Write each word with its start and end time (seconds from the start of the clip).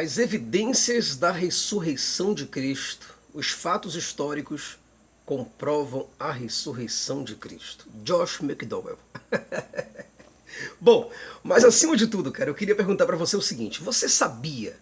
As 0.00 0.16
evidências 0.16 1.16
da 1.16 1.32
ressurreição 1.32 2.32
de 2.32 2.46
Cristo, 2.46 3.16
os 3.34 3.50
fatos 3.50 3.96
históricos 3.96 4.78
comprovam 5.26 6.06
a 6.20 6.30
ressurreição 6.30 7.24
de 7.24 7.34
Cristo. 7.34 7.84
Josh 8.04 8.40
McDowell. 8.40 8.96
Bom, 10.80 11.10
mas 11.42 11.64
acima 11.64 11.96
de 11.96 12.06
tudo, 12.06 12.30
cara, 12.30 12.48
eu 12.48 12.54
queria 12.54 12.76
perguntar 12.76 13.06
para 13.06 13.16
você 13.16 13.36
o 13.36 13.42
seguinte: 13.42 13.82
você 13.82 14.08
sabia 14.08 14.76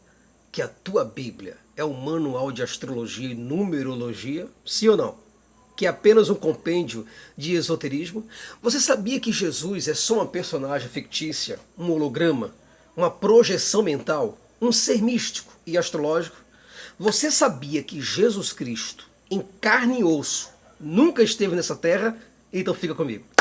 que 0.52 0.60
a 0.60 0.68
tua 0.68 1.02
Bíblia 1.02 1.56
é 1.74 1.82
um 1.82 1.94
manual 1.94 2.52
de 2.52 2.62
astrologia 2.62 3.30
e 3.30 3.34
numerologia? 3.34 4.46
Sim 4.66 4.88
ou 4.88 4.98
não? 4.98 5.14
Que 5.74 5.86
é 5.86 5.88
apenas 5.88 6.28
um 6.28 6.34
compêndio 6.34 7.06
de 7.34 7.54
esoterismo? 7.54 8.28
Você 8.60 8.78
sabia 8.78 9.18
que 9.18 9.32
Jesus 9.32 9.88
é 9.88 9.94
só 9.94 10.16
uma 10.16 10.26
personagem 10.26 10.90
fictícia, 10.90 11.58
um 11.78 11.90
holograma, 11.90 12.54
uma 12.94 13.10
projeção 13.10 13.82
mental? 13.82 14.38
Um 14.60 14.72
ser 14.72 15.02
místico 15.02 15.52
e 15.66 15.76
astrológico, 15.76 16.36
você 16.98 17.30
sabia 17.30 17.82
que 17.82 18.00
Jesus 18.00 18.52
Cristo, 18.52 19.08
em 19.30 19.42
carne 19.60 20.00
e 20.00 20.04
osso, 20.04 20.50
nunca 20.80 21.22
esteve 21.22 21.54
nessa 21.54 21.76
terra? 21.76 22.16
Então 22.52 22.72
fica 22.72 22.94
comigo. 22.94 23.35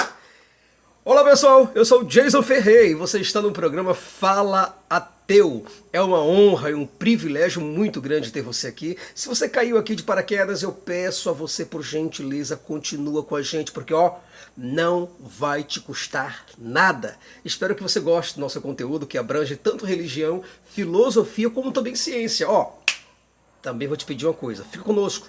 Olá 1.08 1.24
pessoal, 1.24 1.72
eu 1.76 1.86
sou 1.86 2.04
Jason 2.04 2.42
Ferreira 2.42 2.88
e 2.88 2.96
você 2.96 3.20
está 3.20 3.40
no 3.40 3.52
programa 3.52 3.94
Fala 3.94 4.76
Ateu. 4.90 5.64
É 5.94 6.02
uma 6.02 6.20
honra 6.20 6.72
e 6.72 6.74
um 6.74 6.84
privilégio 6.84 7.62
muito 7.62 8.02
grande 8.02 8.32
ter 8.32 8.42
você 8.42 8.66
aqui. 8.66 8.98
Se 9.14 9.28
você 9.28 9.48
caiu 9.48 9.78
aqui 9.78 9.94
de 9.94 10.02
paraquedas, 10.02 10.64
eu 10.64 10.72
peço 10.72 11.30
a 11.30 11.32
você, 11.32 11.64
por 11.64 11.84
gentileza, 11.84 12.58
continua 12.58 13.22
com 13.22 13.36
a 13.36 13.44
gente, 13.44 13.72
porque 13.72 13.94
ó, 13.94 14.16
não 14.58 15.12
vai 15.20 15.64
te 15.64 15.80
custar 15.80 16.44
nada. 16.58 17.16
Espero 17.46 17.76
que 17.76 17.84
você 17.84 18.00
goste 18.00 18.34
do 18.34 18.42
nosso 18.42 18.60
conteúdo 18.60 19.06
que 19.06 19.20
abrange 19.20 19.56
tanto 19.56 19.86
religião, 19.86 20.42
filosofia, 20.72 21.52
como 21.52 21.72
também 21.72 21.94
ciência. 21.94 22.50
Ó, 22.50 22.72
também 23.62 23.88
vou 23.88 23.96
te 23.96 24.06
pedir 24.06 24.26
uma 24.26 24.34
coisa, 24.34 24.66
fica 24.66 24.84
conosco. 24.84 25.28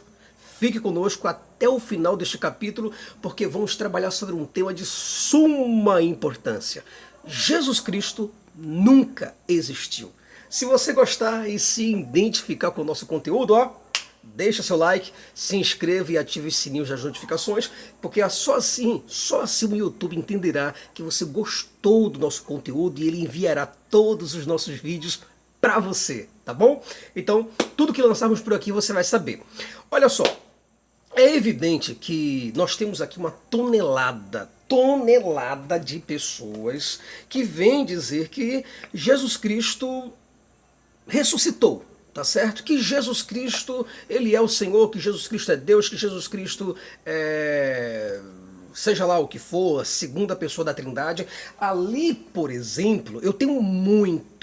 Fique 0.58 0.80
conosco 0.80 1.28
até 1.28 1.68
o 1.68 1.78
final 1.78 2.16
deste 2.16 2.38
capítulo, 2.38 2.90
porque 3.20 3.46
vamos 3.46 3.76
trabalhar 3.76 4.10
sobre 4.10 4.34
um 4.34 4.46
tema 4.46 4.72
de 4.72 4.86
suma 4.86 6.00
importância. 6.00 6.82
Jesus 7.26 7.78
Cristo 7.78 8.32
nunca 8.54 9.34
existiu. 9.46 10.10
Se 10.48 10.64
você 10.64 10.94
gostar 10.94 11.46
e 11.46 11.58
se 11.58 11.92
identificar 11.92 12.70
com 12.70 12.80
o 12.80 12.84
nosso 12.84 13.04
conteúdo, 13.04 13.52
ó, 13.52 13.74
deixa 14.22 14.62
seu 14.62 14.78
like, 14.78 15.12
se 15.34 15.56
inscreva 15.56 16.12
e 16.12 16.18
ative 16.18 16.48
os 16.48 16.56
sininhos 16.56 16.88
das 16.88 17.04
notificações, 17.04 17.70
porque 18.00 18.22
é 18.22 18.28
só 18.30 18.56
assim, 18.56 19.02
só 19.06 19.42
assim 19.42 19.66
o 19.66 19.76
YouTube 19.76 20.16
entenderá 20.16 20.72
que 20.94 21.02
você 21.02 21.26
gostou 21.26 22.08
do 22.08 22.18
nosso 22.18 22.44
conteúdo 22.44 23.00
e 23.00 23.06
ele 23.06 23.20
enviará 23.20 23.66
todos 23.66 24.34
os 24.34 24.46
nossos 24.46 24.76
vídeos 24.76 25.20
para 25.60 25.78
você, 25.78 26.28
tá 26.44 26.54
bom? 26.54 26.82
Então, 27.14 27.48
tudo 27.76 27.92
que 27.92 28.00
lançarmos 28.00 28.40
por 28.40 28.54
aqui 28.54 28.72
você 28.72 28.92
vai 28.92 29.04
saber. 29.04 29.42
Olha 29.90 30.08
só, 30.08 30.24
é 31.16 31.34
evidente 31.34 31.94
que 31.94 32.52
nós 32.54 32.76
temos 32.76 33.00
aqui 33.00 33.18
uma 33.18 33.30
tonelada, 33.30 34.50
tonelada 34.68 35.80
de 35.80 35.98
pessoas 35.98 37.00
que 37.28 37.42
vêm 37.42 37.84
dizer 37.84 38.28
que 38.28 38.64
Jesus 38.92 39.36
Cristo 39.36 40.12
ressuscitou, 41.08 41.84
tá 42.12 42.22
certo? 42.22 42.62
Que 42.62 42.78
Jesus 42.78 43.22
Cristo, 43.22 43.86
ele 44.10 44.36
é 44.36 44.40
o 44.40 44.48
Senhor, 44.48 44.90
que 44.90 45.00
Jesus 45.00 45.26
Cristo 45.26 45.52
é 45.52 45.56
Deus, 45.56 45.88
que 45.88 45.96
Jesus 45.96 46.28
Cristo 46.28 46.76
é 47.04 48.20
seja 48.76 49.06
lá 49.06 49.18
o 49.18 49.26
que 49.26 49.38
for, 49.38 49.86
segunda 49.86 50.36
pessoa 50.36 50.62
da 50.62 50.74
Trindade. 50.74 51.26
Ali, 51.58 52.12
por 52.12 52.50
exemplo, 52.50 53.20
eu 53.22 53.32
tenho 53.32 53.62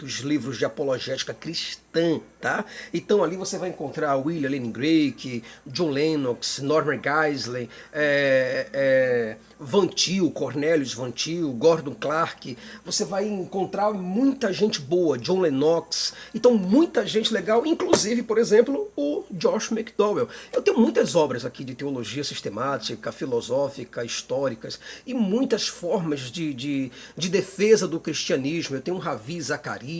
muitos 0.04 0.20
livros 0.20 0.58
de 0.58 0.66
apologética 0.66 1.34
cristã, 1.34 2.20
tá? 2.42 2.66
Então 2.94 3.24
ali 3.24 3.38
você 3.38 3.58
vai 3.58 3.70
encontrar 3.70 4.18
William 4.18 4.50
Lane 4.50 4.72
Drake, 4.72 5.44
John 5.66 5.92
Lennox, 5.92 6.60
Norman 6.60 7.00
Geisler, 7.02 7.70
é, 7.94 8.68
é, 8.74 9.38
Van 9.60 9.88
Til, 9.88 10.30
Cornelius 10.32 10.94
Van 10.94 11.10
Til, 11.10 11.52
Gordon 11.54 11.94
Clark. 11.94 12.58
Você 12.84 13.06
vai 13.06 13.26
encontrar 13.26 13.94
muita 13.94 14.52
gente 14.52 14.82
boa, 14.82 15.18
John 15.18 15.40
Lennox. 15.40 16.14
Então 16.36 16.54
muita 16.56 17.06
gente 17.06 17.34
legal, 17.34 17.66
inclusive, 17.66 18.24
por 18.24 18.38
exemplo, 18.38 18.92
o 18.98 19.24
Josh 19.32 19.72
McDowell. 19.72 20.28
Eu 20.52 20.62
tenho 20.62 20.78
muitas 20.78 21.16
obras 21.16 21.46
aqui 21.46 21.64
de 21.64 21.76
teologia 21.76 22.24
sistemática, 22.24 23.12
filosófica, 23.12 24.04
históricas 24.04 24.80
e 25.06 25.14
muitas 25.14 25.68
formas 25.68 26.32
de, 26.32 26.54
de, 26.54 26.92
de 27.16 27.30
defesa 27.30 27.88
do 27.88 28.00
cristianismo. 28.00 28.76
Eu 28.76 28.82
tenho 28.82 28.98
um 28.98 29.00
Ravi 29.00 29.42
Zacarias, 29.42 29.93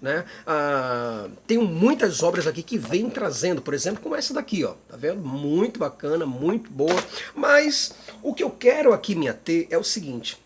né? 0.00 0.24
Ah, 0.46 1.28
tenho 1.46 1.62
muitas 1.62 2.22
obras 2.22 2.46
aqui 2.46 2.62
que 2.62 2.78
vêm 2.78 3.10
trazendo, 3.10 3.60
por 3.62 3.74
exemplo, 3.74 4.02
como 4.02 4.14
essa 4.14 4.34
daqui, 4.34 4.64
ó. 4.64 4.74
Tá 4.88 4.96
vendo? 4.96 5.20
Muito 5.20 5.78
bacana, 5.78 6.26
muito 6.26 6.70
boa. 6.70 7.02
Mas 7.34 7.94
o 8.22 8.34
que 8.34 8.42
eu 8.42 8.50
quero 8.50 8.92
aqui 8.92 9.14
me 9.14 9.28
ater 9.28 9.66
é 9.70 9.78
o 9.78 9.84
seguinte: 9.84 10.38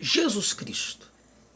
Jesus 0.00 0.52
Cristo 0.52 1.14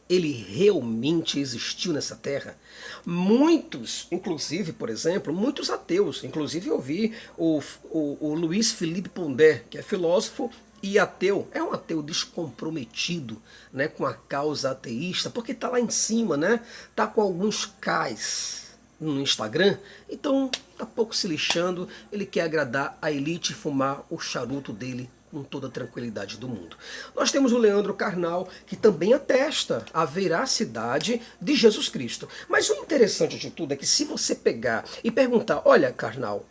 ele 0.09 0.31
realmente 0.31 1.39
existiu 1.39 1.93
nessa 1.93 2.15
terra. 2.15 2.57
Muitos, 3.05 4.07
inclusive, 4.11 4.73
por 4.73 4.89
exemplo, 4.89 5.31
muitos 5.31 5.69
ateus, 5.69 6.23
inclusive 6.23 6.67
eu 6.67 6.79
vi 6.81 7.13
o, 7.37 7.61
o, 7.91 8.17
o 8.19 8.33
Luiz 8.33 8.71
Felipe 8.71 9.07
Pondé, 9.07 9.63
que 9.69 9.77
é 9.77 9.83
filósofo 9.83 10.49
e 10.81 10.97
ateu, 10.97 11.47
é 11.51 11.61
um 11.61 11.73
ateu 11.73 12.01
descomprometido 12.01 13.41
né, 13.71 13.87
com 13.87 14.05
a 14.05 14.13
causa 14.13 14.71
ateísta, 14.71 15.29
porque 15.29 15.51
está 15.51 15.69
lá 15.69 15.79
em 15.79 15.89
cima, 15.89 16.37
né? 16.37 16.61
Tá 16.95 17.07
com 17.07 17.21
alguns 17.21 17.65
cais 17.79 18.69
no 18.99 19.21
Instagram, 19.21 19.77
então 20.09 20.49
tá 20.77 20.85
pouco 20.85 21.15
se 21.15 21.27
lixando, 21.27 21.87
ele 22.11 22.25
quer 22.25 22.41
agradar 22.41 22.97
a 23.01 23.11
elite 23.11 23.53
e 23.53 23.55
fumar 23.55 24.05
o 24.09 24.19
charuto 24.19 24.73
dele 24.73 25.09
com 25.31 25.43
toda 25.43 25.67
a 25.67 25.71
tranquilidade 25.71 26.37
do 26.37 26.47
mundo. 26.47 26.75
Nós 27.15 27.31
temos 27.31 27.51
o 27.51 27.57
Leandro 27.57 27.93
Carnal, 27.93 28.49
que 28.65 28.75
também 28.75 29.13
atesta 29.13 29.85
a 29.93 30.03
veracidade 30.03 31.21
de 31.39 31.55
Jesus 31.55 31.87
Cristo. 31.87 32.27
Mas 32.47 32.69
o 32.69 32.73
interessante 32.75 33.37
de 33.37 33.51
tudo 33.51 33.73
é 33.73 33.77
que 33.77 33.85
se 33.85 34.05
você 34.05 34.33
pegar 34.33 34.83
e 35.03 35.11
perguntar, 35.11 35.61
olha 35.65 35.93
Carnal, 35.93 36.45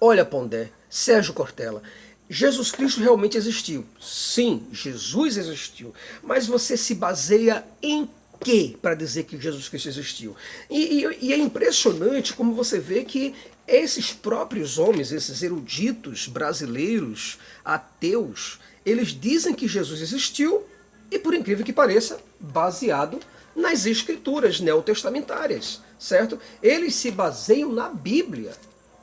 olha 0.00 0.24
Pondé, 0.24 0.70
Sérgio 0.90 1.34
Cortella, 1.34 1.82
Jesus 2.28 2.72
Cristo 2.72 3.00
realmente 3.00 3.36
existiu. 3.36 3.84
Sim, 4.00 4.66
Jesus 4.72 5.36
existiu. 5.36 5.94
Mas 6.22 6.46
você 6.46 6.76
se 6.76 6.94
baseia 6.94 7.64
em 7.82 8.08
quê 8.40 8.76
para 8.80 8.94
dizer 8.94 9.24
que 9.24 9.40
Jesus 9.40 9.68
Cristo 9.68 9.88
existiu? 9.88 10.34
E, 10.68 11.04
e, 11.04 11.18
e, 11.26 11.32
é 11.32 11.36
impressionante 11.36 12.32
como 12.32 12.54
você 12.54 12.78
vê 12.78 13.04
que 13.04 13.34
esses 13.66 14.12
próprios 14.12 14.78
homens, 14.78 15.12
esses 15.12 15.42
eruditos 15.42 16.26
brasileiros, 16.26 17.38
ateus, 17.64 18.58
eles 18.84 19.08
dizem 19.08 19.54
que 19.54 19.68
Jesus 19.68 20.00
existiu 20.00 20.64
e, 21.10 21.18
por 21.18 21.34
incrível 21.34 21.64
que 21.64 21.72
pareça, 21.72 22.20
baseado 22.38 23.20
nas 23.54 23.86
escrituras 23.86 24.60
neotestamentárias, 24.60 25.80
certo? 25.98 26.38
Eles 26.62 26.94
se 26.94 27.10
baseiam 27.10 27.72
na 27.72 27.88
Bíblia 27.88 28.52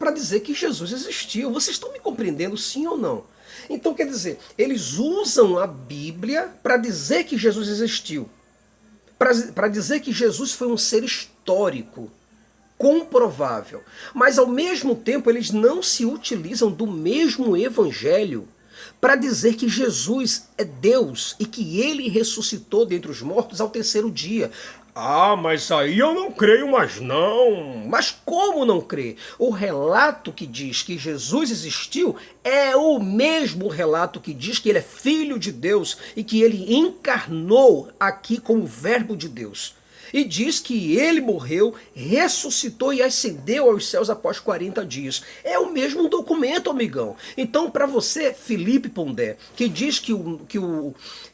para 0.04 0.12
dizer 0.12 0.42
que 0.42 0.54
Jesus 0.54 0.92
existiu. 0.92 1.50
Vocês 1.50 1.78
estão 1.78 1.94
me 1.94 1.98
compreendendo, 1.98 2.58
sim 2.58 2.86
ou 2.86 2.98
não? 2.98 3.24
Então, 3.70 3.94
quer 3.94 4.06
dizer, 4.06 4.38
eles 4.58 4.98
usam 4.98 5.58
a 5.58 5.66
Bíblia 5.66 6.54
para 6.62 6.76
dizer 6.76 7.24
que 7.24 7.38
Jesus 7.38 7.70
existiu, 7.70 8.30
para 9.18 9.70
dizer 9.70 10.02
que 10.02 10.12
Jesus 10.12 10.52
foi 10.52 10.68
um 10.68 10.76
ser 10.76 11.06
histórico, 11.06 12.12
comprovável. 12.78 13.82
Mas, 14.14 14.38
ao 14.38 14.46
mesmo 14.46 14.94
tempo, 14.94 15.30
eles 15.30 15.52
não 15.52 15.82
se 15.82 16.04
utilizam 16.04 16.70
do 16.70 16.86
mesmo 16.86 17.56
evangelho 17.56 18.46
para 19.00 19.16
dizer 19.16 19.56
que 19.56 19.70
Jesus 19.70 20.50
é 20.58 20.66
Deus 20.66 21.34
e 21.40 21.46
que 21.46 21.80
ele 21.80 22.10
ressuscitou 22.10 22.86
dentre 22.86 23.10
os 23.10 23.22
mortos 23.22 23.62
ao 23.62 23.70
terceiro 23.70 24.12
dia. 24.12 24.52
Ah, 24.96 25.36
mas 25.36 25.72
aí 25.72 25.98
eu 25.98 26.14
não 26.14 26.32
creio 26.32 26.70
mais 26.70 27.00
não. 27.00 27.84
Mas 27.88 28.16
como 28.24 28.64
não 28.64 28.80
crer? 28.80 29.18
O 29.40 29.50
relato 29.50 30.32
que 30.32 30.46
diz 30.46 30.84
que 30.84 31.00
Jesus 31.00 31.50
existiu 31.50 32.16
é 32.44 32.76
o 32.76 33.00
mesmo 33.00 33.68
relato 33.68 34.20
que 34.20 34.34
diz 34.34 34.60
que 34.60 34.70
ele 34.70 34.78
é 34.78 34.84
filho 34.84 35.40
de 35.40 35.52
Deus 35.52 35.98
e 36.16 36.24
que 36.24 36.44
ele 36.44 36.76
encarnou 36.76 37.90
aqui 38.00 38.40
como 38.40 38.68
verbo 38.68 39.18
de 39.18 39.28
Deus 39.28 39.76
e 40.14 40.24
diz 40.24 40.60
que 40.60 40.96
ele 40.96 41.20
morreu, 41.20 41.74
ressuscitou 41.96 42.94
e 42.94 43.02
ascendeu 43.02 43.70
aos 43.70 43.90
céus 43.90 44.12
após 44.12 44.40
40 44.40 44.86
dias. 44.86 45.24
É 45.44 45.58
o 45.58 45.74
mesmo 45.74 46.08
documento, 46.08 46.70
amigão. 46.70 47.18
Então, 47.36 47.72
para 47.72 47.88
você, 47.88 48.32
Felipe 48.32 48.88
Pondé, 48.88 49.38
que 49.56 49.68
diz 49.68 49.98
que 49.98 50.14
o, 50.14 50.40
que 50.48 50.60
o, 50.60 50.94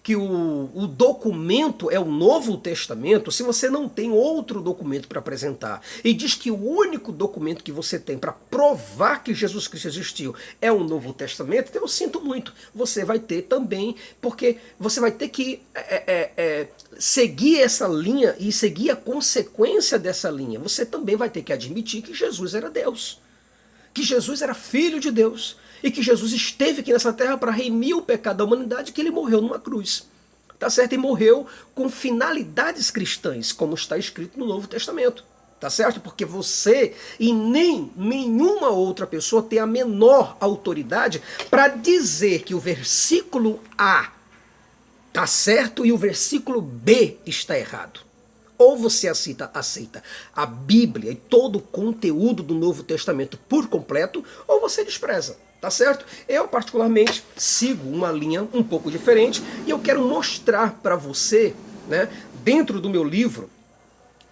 que 0.10 0.16
o, 0.16 0.72
o 0.74 0.88
documento 0.88 1.92
é 1.92 2.00
o 2.00 2.06
Novo 2.06 2.58
Testamento, 2.58 3.32
se 3.32 3.44
você 3.44 3.70
não 3.70 3.88
tem 3.88 4.10
outro 4.10 4.60
documento 4.60 5.08
para 5.08 5.20
apresentar 5.20 5.84
e 6.04 6.16
diz 6.16 6.34
que 6.34 6.50
o 6.50 6.60
único 6.60 7.12
documento 7.12 7.64
que 7.64 7.72
você 7.72 8.00
tem 8.00 8.18
para 8.18 8.32
provar 8.32 9.24
que 9.24 9.36
Jesus 9.36 9.68
Cristo 9.68 9.88
existiu 9.88 10.34
é 10.60 10.72
o 10.72 10.84
Novo 10.84 11.14
Testamento, 11.14 11.70
então 11.70 11.84
eu 11.84 11.88
sinto 11.88 12.20
muito. 12.22 12.56
Você 12.74 13.06
vai 13.06 13.20
ter 13.20 13.44
também, 13.44 13.96
porque 14.20 14.58
você 14.80 15.00
vai 15.00 15.12
ter 15.12 15.30
que 15.30 15.62
é, 15.76 16.04
é, 16.12 16.32
é, 16.36 16.68
seguir 16.98 17.62
essa 17.62 17.88
linha 17.88 18.36
e 18.40 18.52
seguir 18.52 18.90
a 18.90 18.96
consequência 18.96 20.00
dessa 20.00 20.32
linha, 20.32 20.58
você 20.58 20.88
também 20.88 21.16
vai 21.16 21.30
ter 21.30 21.44
que 21.44 21.54
admitir 21.54 22.02
que 22.02 22.16
Jesus 22.16 22.56
era 22.56 22.72
Deus. 22.72 23.22
Que 23.94 24.02
Jesus 24.02 24.42
era 24.42 24.56
filho 24.56 25.00
de 25.00 25.12
Deus. 25.12 25.56
E 25.82 25.92
que 25.92 26.04
Jesus 26.04 26.34
esteve 26.34 26.82
aqui 26.82 26.92
nessa 26.92 27.14
terra 27.14 27.38
para 27.38 27.52
remir 27.52 27.96
o 27.96 28.02
pecado 28.02 28.38
da 28.38 28.44
humanidade, 28.44 28.92
que 28.92 29.02
ele 29.02 29.12
morreu 29.12 29.42
numa 29.42 29.60
cruz. 29.60 30.08
Tá 30.58 30.70
certo? 30.70 30.94
E 30.94 30.98
morreu 30.98 31.48
com 31.74 31.90
finalidades 31.90 32.92
cristãs, 32.92 33.52
como 33.52 33.76
está 33.76 33.98
escrito 33.98 34.38
no 34.38 34.46
Novo 34.46 34.68
Testamento. 34.68 35.24
Tá 35.60 35.70
certo? 35.70 36.00
Porque 36.00 36.24
você 36.24 36.96
e 37.20 37.34
nem 37.34 37.92
nenhuma 37.96 38.70
outra 38.70 39.06
pessoa 39.06 39.44
tem 39.44 39.60
a 39.60 39.68
menor 39.68 40.38
autoridade 40.40 41.22
para 41.50 41.68
dizer 41.68 42.44
que 42.44 42.56
o 42.56 42.60
versículo 42.60 43.60
A 43.78 44.12
tá 45.12 45.28
certo 45.28 45.86
e 45.86 45.92
o 45.92 45.98
versículo 45.98 46.62
B 46.62 47.18
está 47.26 47.58
errado. 47.58 48.00
Ou 48.58 48.78
você 48.78 49.08
aceita, 49.08 49.50
aceita 49.54 50.04
a 50.34 50.46
Bíblia 50.46 51.12
e 51.12 51.16
todo 51.16 51.58
o 51.58 51.62
conteúdo 51.62 52.44
do 52.44 52.54
Novo 52.54 52.84
Testamento 52.84 53.38
por 53.38 53.68
completo, 53.68 54.24
ou 54.48 54.62
você 54.62 54.84
despreza. 54.84 55.38
Tá 55.62 55.70
certo? 55.70 56.06
Eu, 56.28 56.48
particularmente, 56.48 57.24
sigo 57.36 57.90
uma 57.90 58.12
linha 58.12 58.48
um 58.54 58.64
pouco 58.64 58.90
diferente 58.90 59.44
e 59.68 59.70
eu 59.70 59.80
quero 59.80 60.02
mostrar 60.02 60.80
para 60.82 60.96
você, 60.96 61.54
né, 61.88 62.10
dentro 62.44 62.80
do 62.80 62.90
meu 62.90 63.04
livro, 63.04 63.50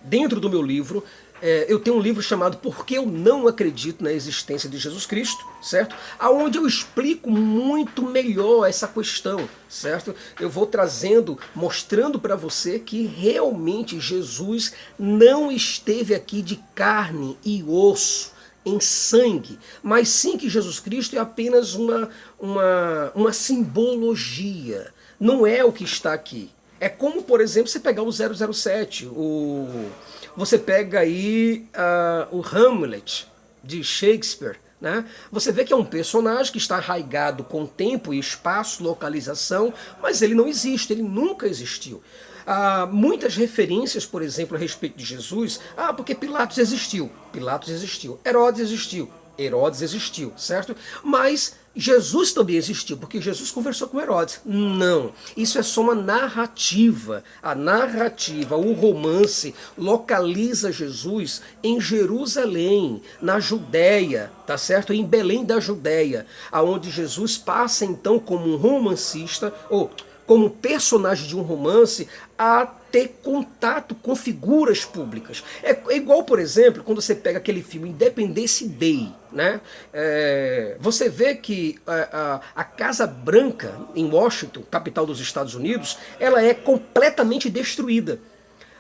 dentro 0.02 0.40
do 0.40 0.50
meu 0.50 0.62
livro, 0.62 1.04
é, 1.42 1.66
eu 1.68 1.80
tenho 1.80 1.98
um 1.98 2.00
livro 2.00 2.22
chamado 2.22 2.58
Por 2.58 2.86
que 2.86 2.96
eu 2.96 3.06
não 3.06 3.48
acredito 3.48 4.04
na 4.04 4.12
existência 4.12 4.68
de 4.70 4.78
Jesus 4.78 5.06
Cristo, 5.06 5.46
certo? 5.62 5.96
Aonde 6.18 6.58
eu 6.58 6.66
explico 6.66 7.30
muito 7.30 8.02
melhor 8.02 8.66
essa 8.66 8.88
questão, 8.88 9.48
certo? 9.70 10.16
Eu 10.40 10.50
vou 10.50 10.66
trazendo, 10.66 11.38
mostrando 11.54 12.20
para 12.20 12.36
você 12.36 12.80
que 12.80 13.06
realmente 13.06 14.00
Jesus 14.00 14.74
não 14.98 15.52
esteve 15.52 16.16
aqui 16.16 16.42
de 16.42 16.56
carne 16.74 17.38
e 17.46 17.64
osso, 17.64 18.34
em 18.68 18.80
sangue, 18.80 19.58
mas 19.82 20.10
sim 20.10 20.38
que 20.38 20.50
Jesus 20.50 20.80
Cristo 20.80 21.16
é 21.16 21.20
apenas 21.20 21.76
uma, 21.76 22.10
uma, 22.40 23.12
uma 23.16 23.34
simbologia, 23.34 24.94
não 25.20 25.46
é 25.46 25.64
o 25.64 25.72
que 25.72 25.84
está 25.84 26.14
aqui. 26.14 26.52
É 26.80 26.88
como, 26.88 27.24
por 27.24 27.42
exemplo, 27.42 27.70
você 27.70 27.80
pegar 27.80 28.04
o 28.04 28.12
007, 28.12 29.08
o, 29.08 29.90
você 30.36 30.60
pega 30.60 31.00
aí 31.00 31.68
uh, 31.74 32.38
o 32.38 32.42
Hamlet 32.42 33.28
de 33.64 33.84
Shakespeare. 33.84 34.58
Né? 34.80 35.04
Você 35.32 35.52
vê 35.52 35.64
que 35.64 35.74
é 35.74 35.76
um 35.76 35.84
personagem 35.84 36.52
que 36.52 36.60
está 36.60 36.76
arraigado 36.78 37.44
com 37.44 37.66
tempo 37.66 38.14
e 38.14 38.20
espaço, 38.20 38.84
localização, 38.84 39.74
mas 40.02 40.22
ele 40.22 40.36
não 40.36 40.48
existe, 40.48 40.94
ele 40.94 41.02
nunca 41.02 41.48
existiu. 41.48 42.02
Há 42.50 42.86
muitas 42.86 43.36
referências, 43.36 44.06
por 44.06 44.22
exemplo, 44.22 44.56
a 44.56 44.60
respeito 44.60 44.98
de 44.98 45.04
Jesus. 45.04 45.60
Ah, 45.76 45.92
porque 45.92 46.16
Pilatos 46.16 46.58
existiu. 46.58 47.12
Pilatos 47.34 47.68
existiu. 47.68 48.18
Herodes 48.26 48.62
existiu. 48.62 49.12
Herodes 49.38 49.82
existiu, 49.82 50.34
certo? 50.38 50.76
Mas 51.04 51.56
Jesus 51.76 52.34
também 52.34 52.56
existiu, 52.56 52.98
porque 52.98 53.22
Jesus 53.22 53.52
conversou 53.52 53.88
com 53.88 54.02
Herodes. 54.02 54.42
Não, 54.44 55.12
isso 55.36 55.60
é 55.60 55.64
só 55.64 55.82
uma 55.82 55.94
narrativa. 55.94 57.24
A 57.44 57.54
narrativa, 57.54 58.56
o 58.56 58.74
romance, 58.74 59.54
localiza 59.78 60.72
Jesus 60.72 61.42
em 61.62 61.80
Jerusalém, 61.80 63.02
na 63.22 63.40
Judéia, 63.40 64.32
tá 64.48 64.58
certo? 64.58 64.92
Em 64.92 65.06
Belém 65.06 65.46
da 65.46 65.60
Judéia, 65.60 66.26
aonde 66.52 66.90
Jesus 66.90 67.38
passa 67.38 67.86
então 67.86 68.18
como 68.18 68.52
um 68.52 68.56
romancista, 68.56 69.54
ou 69.70 69.92
como 70.28 70.50
personagem 70.50 71.26
de 71.26 71.36
um 71.36 71.42
romance, 71.42 72.08
a 72.38 72.68
ter 72.92 73.20
contato 73.24 73.96
com 73.96 74.16
figuras 74.16 74.86
públicas. 74.86 75.44
É, 75.64 75.72
é, 75.72 75.96
igual, 75.96 76.24
por 76.24 76.38
exemplo, 76.38 76.84
quando 76.84 77.02
você 77.02 77.16
pega 77.16 77.38
aquele 77.38 77.64
filme 77.64 77.90
Independence 77.90 78.68
Day, 78.68 79.12
né? 79.32 79.62
É, 79.94 80.78
você 80.80 81.10
vê 81.10 81.36
que 81.36 81.80
a, 81.88 81.94
a, 81.96 82.62
a, 82.62 82.64
Casa 82.64 83.08
Branca 83.08 83.74
em 83.96 84.10
Washington, 84.10 84.64
capital 84.70 85.06
dos 85.06 85.20
Estados 85.20 85.56
Unidos, 85.56 85.98
ela 86.20 86.42
é 86.42 86.54
completamente 86.54 87.50
destruída. 87.50 88.20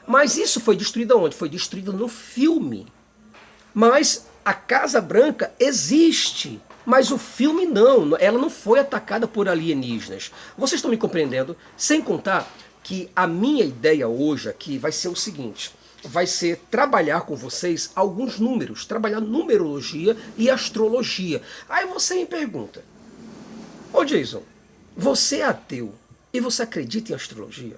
Mas 0.05 0.37
isso 0.37 0.59
foi 0.59 0.75
destruído 0.75 1.17
onde? 1.17 1.35
Foi 1.35 1.49
destruído 1.49 1.91
no 1.93 2.07
filme. 2.07 2.87
Mas 3.73 4.27
a 4.43 4.53
Casa 4.53 5.01
Branca 5.01 5.53
existe. 5.59 6.61
Mas 6.87 7.11
o 7.11 7.17
filme 7.17 7.65
não, 7.65 8.15
ela 8.17 8.39
não 8.39 8.49
foi 8.49 8.79
atacada 8.79 9.27
por 9.27 9.49
alienígenas. 9.49 10.31
Vocês 10.57 10.79
estão 10.79 10.89
me 10.89 10.95
compreendendo? 10.95 11.53
Sem 11.75 12.01
contar 12.01 12.49
que 12.81 13.09
a 13.13 13.27
minha 13.27 13.65
ideia 13.65 14.07
hoje 14.07 14.47
aqui 14.47 14.77
vai 14.77 14.93
ser 14.93 15.09
o 15.09 15.15
seguinte: 15.15 15.69
vai 16.01 16.25
ser 16.25 16.61
trabalhar 16.71 17.23
com 17.23 17.35
vocês 17.35 17.91
alguns 17.93 18.39
números, 18.39 18.85
trabalhar 18.85 19.19
numerologia 19.19 20.15
e 20.37 20.49
astrologia. 20.49 21.41
Aí 21.67 21.85
você 21.87 22.15
me 22.15 22.25
pergunta: 22.25 22.81
Ô 23.91 24.05
Jason, 24.05 24.43
você 24.95 25.39
é 25.39 25.43
ateu 25.43 25.93
e 26.31 26.39
você 26.39 26.61
acredita 26.63 27.11
em 27.11 27.15
astrologia? 27.15 27.75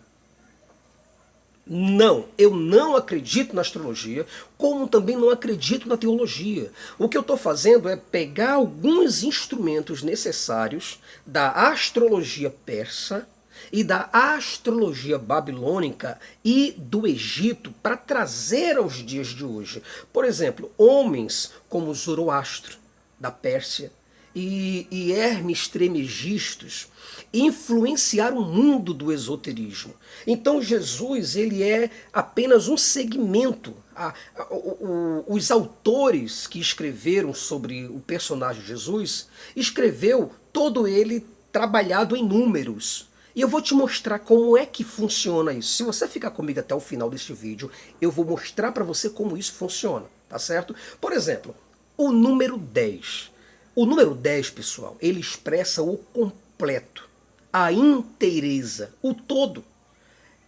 Não, 1.72 2.26
eu 2.36 2.56
não 2.56 2.96
acredito 2.96 3.56
na 3.56 3.62
astrologia, 3.62 4.26
como 4.58 4.88
também 4.88 5.16
não 5.16 5.30
acredito 5.30 5.88
na 5.88 5.96
teologia. 5.96 6.72
O 6.98 7.08
que 7.08 7.16
eu 7.16 7.22
estou 7.22 7.38
fazendo 7.38 7.88
é 7.88 7.96
pegar 7.96 8.54
alguns 8.54 9.22
instrumentos 9.22 10.02
necessários 10.02 11.00
da 11.24 11.52
astrologia 11.52 12.50
persa 12.50 13.28
e 13.72 13.84
da 13.84 14.10
astrologia 14.12 15.20
babilônica 15.20 16.20
e 16.44 16.74
do 16.76 17.06
Egito 17.06 17.72
para 17.84 17.96
trazer 17.96 18.78
aos 18.78 18.96
dias 19.06 19.28
de 19.28 19.46
hoje. 19.46 19.84
Por 20.12 20.26
exemplo, 20.26 20.72
homens 20.76 21.52
como 21.70 21.94
Zoroastro, 21.94 22.80
da 23.20 23.30
Pérsia, 23.30 23.92
e, 24.36 24.88
e 24.92 25.12
Hermes 25.12 25.68
Tremegistos 25.68 26.88
influenciaram 27.34 28.38
o 28.38 28.46
mundo 28.46 28.94
do 28.94 29.12
esoterismo. 29.12 29.94
Então 30.26 30.62
Jesus 30.62 31.36
ele 31.36 31.64
é 31.64 31.90
apenas 32.12 32.68
um 32.68 32.78
segmento. 32.78 33.76
A, 33.96 34.14
a, 34.36 34.54
o, 34.54 35.26
os 35.28 35.52
autores 35.52 36.48
que 36.48 36.60
escreveram 36.60 37.34
sobre 37.34 37.86
o 37.86 38.00
personagem 38.00 38.64
Jesus 38.64 39.28
escreveu 39.56 40.32
todo 40.52 40.88
ele 40.88 41.26
trabalhado 41.52 42.16
em 42.16 42.24
números. 42.24 43.08
E 43.36 43.42
eu 43.42 43.48
vou 43.48 43.62
te 43.62 43.74
mostrar 43.74 44.20
como 44.20 44.58
é 44.58 44.66
que 44.66 44.84
funciona 44.84 45.54
isso. 45.54 45.74
Se 45.74 45.84
você 45.84 46.08
ficar 46.08 46.32
comigo 46.32 46.60
até 46.60 46.74
o 46.74 46.80
final 46.80 47.10
deste 47.10 47.32
vídeo, 47.34 47.70
eu 48.02 48.12
vou 48.12 48.26
mostrar 48.26 48.72
para 48.72 48.84
você 48.84 49.10
como 49.10 49.38
isso 49.38 49.54
funciona, 49.54 50.06
tá 50.28 50.40
certo? 50.40 50.76
Por 51.00 51.14
exemplo, 51.14 51.56
o 51.96 52.12
número 52.12 52.58
10. 52.58 53.32
O 53.76 53.86
número 53.86 54.16
10, 54.16 54.50
pessoal, 54.50 54.98
ele 55.00 55.20
expressa 55.20 55.82
o 55.82 55.98
completo, 55.98 57.08
a 57.54 57.72
inteireza, 57.72 58.94
o 59.02 59.14
todo. 59.14 59.64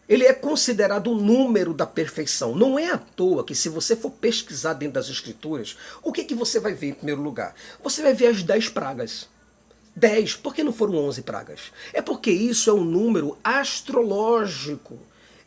Ele 0.10 0.26
é 0.26 0.34
considerado 0.34 1.12
o 1.12 1.16
número 1.16 1.74
da 1.74 1.86
perfeição. 1.86 2.54
Não 2.54 2.78
é 2.78 2.92
à 2.92 2.98
toa 2.98 3.46
que 3.46 3.56
se 3.56 3.70
você 3.70 3.96
for 3.96 4.12
pesquisar 4.12 4.74
dentro 4.74 4.96
das 4.96 5.08
escrituras, 5.08 5.78
o 6.04 6.12
que, 6.12 6.26
que 6.26 6.36
você 6.36 6.60
vai 6.60 6.74
ver 6.74 6.90
em 6.90 6.94
primeiro 6.94 7.22
lugar? 7.22 7.56
Você 7.82 8.02
vai 8.02 8.14
ver 8.14 8.28
as 8.28 8.44
10 8.44 8.70
pragas. 8.70 9.30
10, 9.96 10.36
por 10.36 10.54
que 10.54 10.64
não 10.64 10.74
foram 10.74 10.96
11 10.96 11.22
pragas? 11.22 11.72
É 11.94 12.02
porque 12.02 12.32
isso 12.32 12.70
é 12.70 12.74
um 12.74 12.84
número 12.84 13.38
astrológico. 13.44 15.00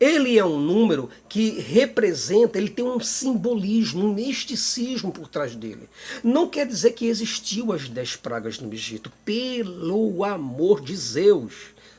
Ele 0.05 0.39
é 0.39 0.45
um 0.45 0.61
número 0.61 1.09
que 1.31 1.59
representa, 1.61 2.59
ele 2.59 2.69
tem 2.69 2.85
um 2.85 3.01
simbolismo, 3.01 4.05
um 4.05 4.13
misticismo 4.13 5.11
por 5.11 5.29
trás 5.29 5.57
dele. 5.57 5.89
Não 6.23 6.47
quer 6.47 6.67
dizer 6.67 6.91
que 6.91 7.07
existiu 7.07 7.73
as 7.73 7.89
dez 7.89 8.15
pragas 8.15 8.59
no 8.59 8.71
Egito. 8.71 9.11
Pelo 9.25 10.23
amor 10.23 10.83
de 10.83 10.95
Zeus, 10.95 11.55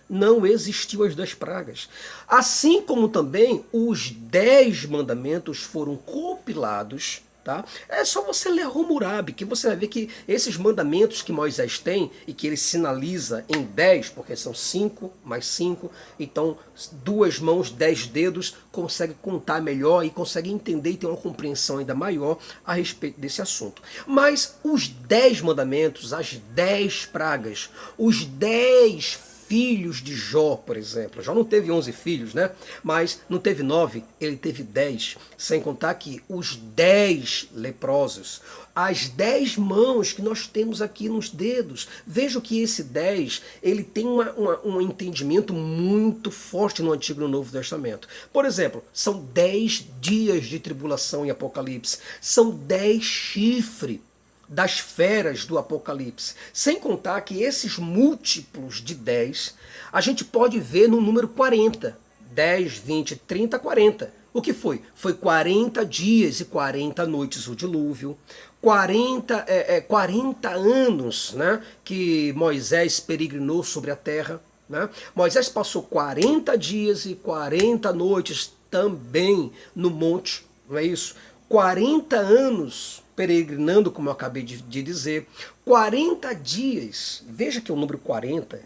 não 0.07 0.45
existiu 0.45 1.03
as 1.03 1.15
dez 1.15 1.33
pragas. 1.33 1.89
Assim 2.27 2.79
como 2.79 3.09
também 3.09 3.65
os 3.73 4.11
dez 4.11 4.85
mandamentos 4.85 5.63
foram 5.63 5.95
compilados 5.95 7.23
Tá? 7.45 7.63
É 7.87 8.03
só 8.03 8.23
você 8.23 8.49
ler 8.49 8.65
Hammurabi, 8.65 9.31
que 9.31 9.45
você 9.45 9.67
vai 9.67 9.75
ver 9.75 9.87
que 9.87 10.09
esses 10.27 10.57
mandamentos 10.57 11.21
que 11.21 11.31
Moisés 11.31 11.77
tem 11.77 12.09
e 12.25 12.33
que 12.33 12.47
ele 12.47 12.57
sinaliza 12.57 13.45
em 13.47 13.61
10, 13.61 14.09
porque 14.09 14.35
são 14.35 14.51
5 14.51 15.13
mais 15.23 15.45
5, 15.45 15.91
então 16.19 16.57
duas 17.03 17.37
mãos, 17.37 17.69
10 17.69 18.07
dedos, 18.07 18.55
consegue 18.71 19.13
contar 19.21 19.61
melhor 19.61 20.03
e 20.03 20.09
consegue 20.09 20.49
entender 20.49 20.89
e 20.89 20.97
ter 20.97 21.05
uma 21.05 21.15
compreensão 21.15 21.77
ainda 21.77 21.93
maior 21.93 22.39
a 22.65 22.73
respeito 22.73 23.19
desse 23.19 23.43
assunto. 23.43 23.79
Mas 24.07 24.55
os 24.63 24.87
10 24.87 25.41
mandamentos, 25.41 26.13
as 26.13 26.33
10 26.55 27.05
pragas, 27.05 27.69
os 27.95 28.25
10 28.25 29.34
filhos 29.47 30.01
de 30.01 30.15
Jó, 30.15 30.55
por 30.55 30.77
exemplo. 30.77 31.21
Jó 31.21 31.33
não 31.33 31.43
teve 31.43 31.71
11 31.71 31.91
filhos, 31.91 32.33
né? 32.33 32.51
Mas 32.83 33.21
não 33.29 33.39
teve 33.39 33.63
nove, 33.63 34.03
ele 34.19 34.35
teve 34.35 34.63
dez. 34.63 35.17
Sem 35.37 35.61
contar 35.61 35.93
que 35.95 36.21
os 36.27 36.55
dez 36.55 37.47
leprosos, 37.53 38.41
as 38.75 39.07
dez 39.07 39.55
mãos 39.55 40.11
que 40.11 40.21
nós 40.21 40.47
temos 40.47 40.81
aqui 40.81 41.07
nos 41.07 41.29
dedos. 41.29 41.87
Veja 42.05 42.41
que 42.41 42.61
esse 42.61 42.83
dez, 42.83 43.41
ele 43.63 43.83
tem 43.83 44.05
uma, 44.05 44.31
uma, 44.31 44.59
um 44.65 44.81
entendimento 44.81 45.53
muito 45.53 46.31
forte 46.31 46.81
no 46.81 46.91
Antigo 46.91 47.21
e 47.21 47.23
no 47.23 47.29
Novo 47.29 47.51
Testamento. 47.51 48.07
Por 48.33 48.45
exemplo, 48.45 48.83
são 48.91 49.25
dez 49.33 49.85
dias 50.01 50.45
de 50.45 50.59
tribulação 50.59 51.25
em 51.25 51.29
Apocalipse. 51.29 51.99
São 52.19 52.51
dez 52.51 53.03
chifres 53.03 53.99
das 54.47 54.79
feras 54.79 55.45
do 55.45 55.57
Apocalipse. 55.57 56.35
Sem 56.53 56.79
contar 56.79 57.21
que 57.21 57.41
esses 57.41 57.77
múltiplos 57.77 58.81
de 58.81 58.93
10 58.95 59.55
a 59.91 60.01
gente 60.01 60.23
pode 60.23 60.59
ver 60.59 60.87
no 60.87 61.01
número 61.01 61.27
40. 61.27 61.97
10, 62.31 62.77
20, 62.79 63.15
30, 63.15 63.59
40. 63.59 64.13
O 64.33 64.41
que 64.41 64.51
foi? 64.51 64.81
Foi 64.93 65.13
40 65.13 65.85
dias 65.85 66.41
e 66.41 66.45
40 66.45 67.05
noites 67.05 67.47
o 67.47 67.55
dilúvio, 67.55 68.17
40, 68.61 69.45
é, 69.47 69.77
é, 69.77 69.81
40 69.81 70.49
anos 70.49 71.31
né, 71.33 71.61
que 71.85 72.33
Moisés 72.33 72.99
peregrinou 72.99 73.63
sobre 73.63 73.91
a 73.91 73.95
terra. 73.95 74.41
Né? 74.67 74.89
Moisés 75.15 75.47
passou 75.47 75.83
40 75.83 76.57
dias 76.57 77.05
e 77.05 77.15
40 77.15 77.93
noites 77.93 78.51
também 78.69 79.53
no 79.73 79.89
monte, 79.89 80.45
não 80.69 80.77
é 80.77 80.83
isso? 80.83 81.15
40 81.47 82.17
anos 82.17 83.01
peregrinando, 83.15 83.91
como 83.91 84.09
eu 84.09 84.13
acabei 84.13 84.43
de, 84.43 84.57
de 84.57 84.83
dizer, 84.83 85.27
40 85.63 86.33
dias. 86.33 87.23
Veja 87.27 87.61
que 87.61 87.71
o 87.71 87.75
número 87.75 87.97
40 87.97 88.59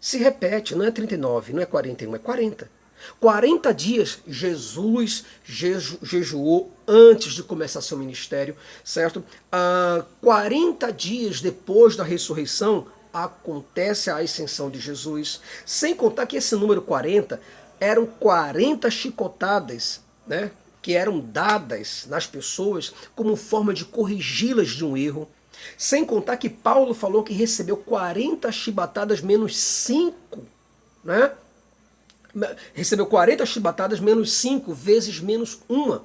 se 0.00 0.18
repete, 0.18 0.74
não 0.74 0.84
é 0.84 0.90
39, 0.90 1.52
não 1.52 1.62
é 1.62 1.66
41, 1.66 2.14
é 2.14 2.18
40. 2.18 2.70
40 3.20 3.74
dias 3.74 4.18
Jesus 4.26 5.24
jeju, 5.44 5.98
jejuou 6.02 6.72
antes 6.86 7.34
de 7.34 7.42
começar 7.42 7.80
seu 7.80 7.98
ministério, 7.98 8.56
certo? 8.82 9.22
Ah, 9.52 10.04
40 10.20 10.90
dias 10.92 11.40
depois 11.40 11.96
da 11.96 12.04
ressurreição 12.04 12.86
acontece 13.12 14.10
a 14.10 14.16
ascensão 14.18 14.68
de 14.68 14.80
Jesus, 14.80 15.40
sem 15.64 15.94
contar 15.94 16.26
que 16.26 16.36
esse 16.36 16.56
número 16.56 16.82
40 16.82 17.40
eram 17.78 18.06
40 18.06 18.90
chicotadas, 18.90 20.00
né? 20.26 20.50
Que 20.84 20.92
eram 20.92 21.18
dadas 21.18 22.04
nas 22.10 22.26
pessoas 22.26 22.92
como 23.16 23.36
forma 23.36 23.72
de 23.72 23.86
corrigi-las 23.86 24.68
de 24.68 24.84
um 24.84 24.94
erro. 24.94 25.26
Sem 25.78 26.04
contar 26.04 26.36
que 26.36 26.50
Paulo 26.50 26.92
falou 26.92 27.22
que 27.22 27.32
recebeu 27.32 27.78
40 27.78 28.52
chibatadas 28.52 29.22
menos 29.22 29.56
5, 29.56 30.42
né? 31.02 31.32
Recebeu 32.74 33.06
40 33.06 33.46
chibatadas 33.46 33.98
menos 33.98 34.30
5 34.32 34.74
vezes 34.74 35.20
menos 35.20 35.60
uma, 35.70 36.04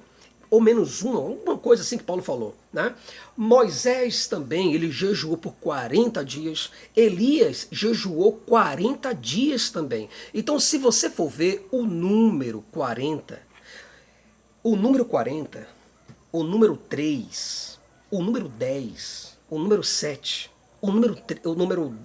ou 0.50 0.62
menos 0.62 1.02
uma, 1.02 1.18
alguma 1.18 1.58
coisa 1.58 1.82
assim 1.82 1.98
que 1.98 2.04
Paulo 2.06 2.24
falou. 2.24 2.56
Né? 2.72 2.96
Moisés 3.36 4.28
também, 4.28 4.74
ele 4.74 4.90
jejuou 4.90 5.36
por 5.36 5.56
40 5.56 6.24
dias. 6.24 6.72
Elias 6.96 7.68
jejuou 7.70 8.32
40 8.46 9.14
dias 9.14 9.70
também. 9.70 10.08
Então, 10.34 10.58
se 10.58 10.78
você 10.78 11.10
for 11.10 11.30
ver 11.30 11.68
o 11.70 11.84
número 11.84 12.64
40, 12.72 13.49
o 14.62 14.76
número 14.76 15.06
40, 15.06 15.66
o 16.32 16.44
número 16.44 16.76
3, 16.76 17.80
o 18.12 18.22
número 18.22 18.50
10, 18.50 19.38
o 19.50 19.58
número 19.58 19.82
7, 19.84 20.52
o 20.82 20.92
número, 20.92 21.18
o 21.46 21.54
número 21.54 21.96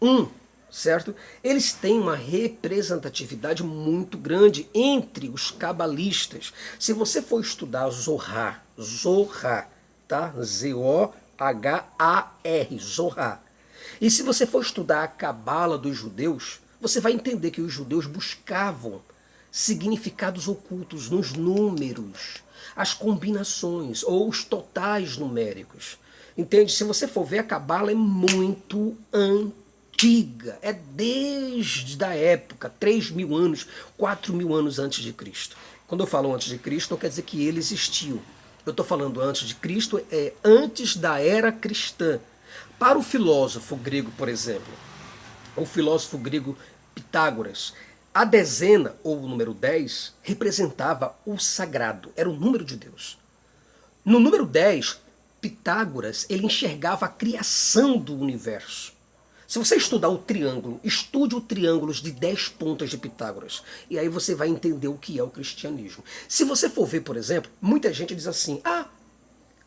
1, 0.00 0.28
certo? 0.70 1.12
Eles 1.42 1.72
têm 1.72 1.98
uma 1.98 2.14
representatividade 2.14 3.64
muito 3.64 4.16
grande 4.16 4.70
entre 4.72 5.28
os 5.28 5.50
cabalistas. 5.50 6.52
Se 6.78 6.92
você 6.92 7.20
for 7.20 7.40
estudar 7.40 7.90
Zohar, 7.90 8.64
Zohar, 8.80 9.68
tá? 10.06 10.32
Z-O-H-A-R, 10.40 11.18
Zohar. 12.78 13.42
E 14.00 14.08
se 14.08 14.22
você 14.22 14.46
for 14.46 14.62
estudar 14.62 15.02
a 15.02 15.08
cabala 15.08 15.76
dos 15.76 15.96
judeus, 15.96 16.60
você 16.80 17.00
vai 17.00 17.12
entender 17.12 17.50
que 17.50 17.60
os 17.60 17.72
judeus 17.72 18.06
buscavam 18.06 19.02
significados 19.54 20.48
ocultos 20.48 21.08
nos 21.08 21.32
números, 21.32 22.42
as 22.74 22.92
combinações 22.92 24.02
ou 24.02 24.28
os 24.28 24.42
totais 24.42 25.16
numéricos. 25.16 25.96
Entende? 26.36 26.72
Se 26.72 26.82
você 26.82 27.06
for 27.06 27.24
ver, 27.24 27.38
a 27.38 27.44
Cabala 27.44 27.92
é 27.92 27.94
muito 27.94 28.96
antiga. 29.12 30.58
É 30.60 30.72
desde 30.72 32.04
a 32.04 32.16
época, 32.16 32.68
3 32.80 33.12
mil 33.12 33.36
anos, 33.36 33.68
4 33.96 34.34
mil 34.34 34.52
anos 34.52 34.80
antes 34.80 35.04
de 35.04 35.12
Cristo. 35.12 35.56
Quando 35.86 36.00
eu 36.00 36.08
falo 36.08 36.34
antes 36.34 36.48
de 36.48 36.58
Cristo, 36.58 36.90
não 36.90 36.98
quer 36.98 37.10
dizer 37.10 37.22
que 37.22 37.46
ele 37.46 37.60
existiu. 37.60 38.20
Eu 38.66 38.72
estou 38.72 38.84
falando 38.84 39.20
antes 39.20 39.46
de 39.46 39.54
Cristo, 39.54 40.04
é 40.10 40.32
antes 40.42 40.96
da 40.96 41.20
era 41.20 41.52
cristã. 41.52 42.18
Para 42.76 42.98
o 42.98 43.02
filósofo 43.04 43.76
grego, 43.76 44.10
por 44.18 44.28
exemplo, 44.28 44.74
o 45.54 45.64
filósofo 45.64 46.18
grego 46.18 46.58
Pitágoras, 46.92 47.72
a 48.14 48.24
dezena, 48.24 48.94
ou 49.02 49.20
o 49.20 49.28
número 49.28 49.52
10, 49.52 50.14
representava 50.22 51.16
o 51.26 51.36
sagrado, 51.36 52.12
era 52.14 52.30
o 52.30 52.32
número 52.32 52.64
de 52.64 52.76
Deus. 52.76 53.18
No 54.04 54.20
número 54.20 54.46
10, 54.46 55.00
Pitágoras 55.40 56.24
ele 56.30 56.46
enxergava 56.46 57.06
a 57.06 57.08
criação 57.08 57.98
do 57.98 58.16
universo. 58.16 58.94
Se 59.48 59.58
você 59.58 59.76
estudar 59.76 60.08
o 60.08 60.18
triângulo, 60.18 60.80
estude 60.82 61.34
o 61.34 61.40
triângulo 61.40 61.92
de 61.92 62.12
10 62.12 62.50
pontas 62.50 62.88
de 62.88 62.96
Pitágoras. 62.96 63.62
E 63.90 63.98
aí 63.98 64.08
você 64.08 64.34
vai 64.34 64.48
entender 64.48 64.88
o 64.88 64.96
que 64.96 65.18
é 65.18 65.22
o 65.22 65.28
cristianismo. 65.28 66.04
Se 66.28 66.44
você 66.44 66.70
for 66.70 66.86
ver, 66.86 67.00
por 67.00 67.16
exemplo, 67.16 67.50
muita 67.60 67.92
gente 67.92 68.14
diz 68.14 68.26
assim: 68.26 68.60
ah, 68.64 68.86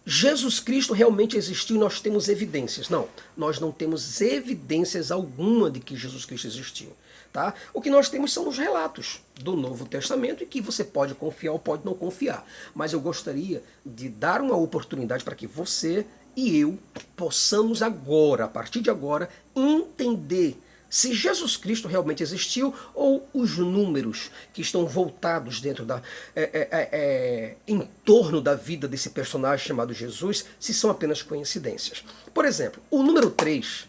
Jesus 0.06 0.62
Cristo 0.62 0.94
realmente 0.94 1.36
existiu 1.36 1.76
e 1.76 1.80
nós 1.80 2.00
temos 2.00 2.30
evidências. 2.30 2.88
Não, 2.88 3.10
nós 3.36 3.60
não 3.60 3.74
temos 3.74 4.22
evidências 4.22 5.12
alguma 5.12 5.70
de 5.70 5.82
que 5.82 5.98
Jesus 5.98 6.24
Cristo 6.24 6.48
existiu. 6.48 6.94
Tá? 7.38 7.54
O 7.72 7.80
que 7.80 7.92
nós 7.92 8.10
temos 8.10 8.34
são 8.34 8.50
os 8.50 8.58
relatos 8.58 9.22
do 9.36 9.56
Novo 9.56 9.86
Testamento 9.86 10.44
e 10.44 10.48
que 10.48 10.60
você 10.60 10.84
pode 10.84 11.14
confiar 11.14 11.52
ou 11.52 11.60
pode 11.60 11.86
não 11.86 11.94
confiar. 11.94 12.44
Mas 12.74 12.94
eu 12.94 13.00
gostaria 13.00 13.62
de 13.86 14.10
dar 14.10 14.42
uma 14.42 14.56
oportunidade 14.56 15.24
para 15.24 15.36
que 15.36 15.46
você 15.46 16.04
e 16.36 16.58
eu 16.58 16.80
possamos 17.16 17.84
agora, 17.84 18.46
a 18.46 18.48
partir 18.48 18.82
de 18.82 18.90
agora, 18.90 19.30
entender 19.56 20.60
se 20.90 21.14
Jesus 21.14 21.56
Cristo 21.56 21.88
realmente 21.88 22.24
existiu 22.24 22.74
ou 22.96 23.30
os 23.32 23.56
números 23.56 24.32
que 24.52 24.64
estão 24.64 24.88
voltados 24.88 25.62
dentro 25.62 25.86
da 25.86 26.02
é, 26.36 26.42
é, 26.42 26.68
é, 26.72 26.90
é 26.92 27.56
em 27.68 27.88
torno 28.04 28.42
da 28.42 28.56
vida 28.56 28.88
desse 28.88 29.12
personagem 29.12 29.68
chamado 29.68 29.94
Jesus, 29.94 30.44
se 30.60 30.74
são 30.74 30.90
apenas 30.90 31.22
coincidências. 31.22 32.04
Por 32.34 32.46
exemplo, 32.46 32.82
o 32.90 33.04
número 33.04 33.30
3 33.30 33.88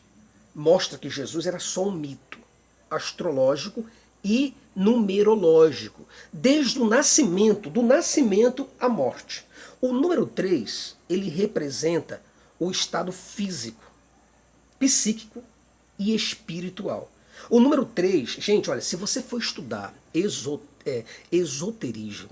mostra 0.54 0.98
que 0.98 1.08
Jesus 1.08 1.46
era 1.46 1.58
só 1.58 1.88
um 1.88 1.92
mito 1.92 2.37
astrológico 2.90 3.84
e 4.24 4.54
numerológico, 4.74 6.06
desde 6.32 6.78
o 6.78 6.86
nascimento, 6.86 7.68
do 7.68 7.82
nascimento 7.82 8.68
à 8.78 8.88
morte. 8.88 9.44
O 9.80 9.92
número 9.92 10.26
3, 10.26 10.96
ele 11.08 11.28
representa 11.28 12.22
o 12.58 12.70
estado 12.70 13.12
físico, 13.12 13.82
psíquico 14.78 15.42
e 15.98 16.14
espiritual. 16.14 17.10
O 17.50 17.60
número 17.60 17.84
3, 17.84 18.28
gente, 18.30 18.70
olha, 18.70 18.80
se 18.80 18.96
você 18.96 19.22
for 19.22 19.38
estudar 19.40 19.94
exot 20.12 20.62
é, 20.86 21.04
esoterismo, 21.30 22.30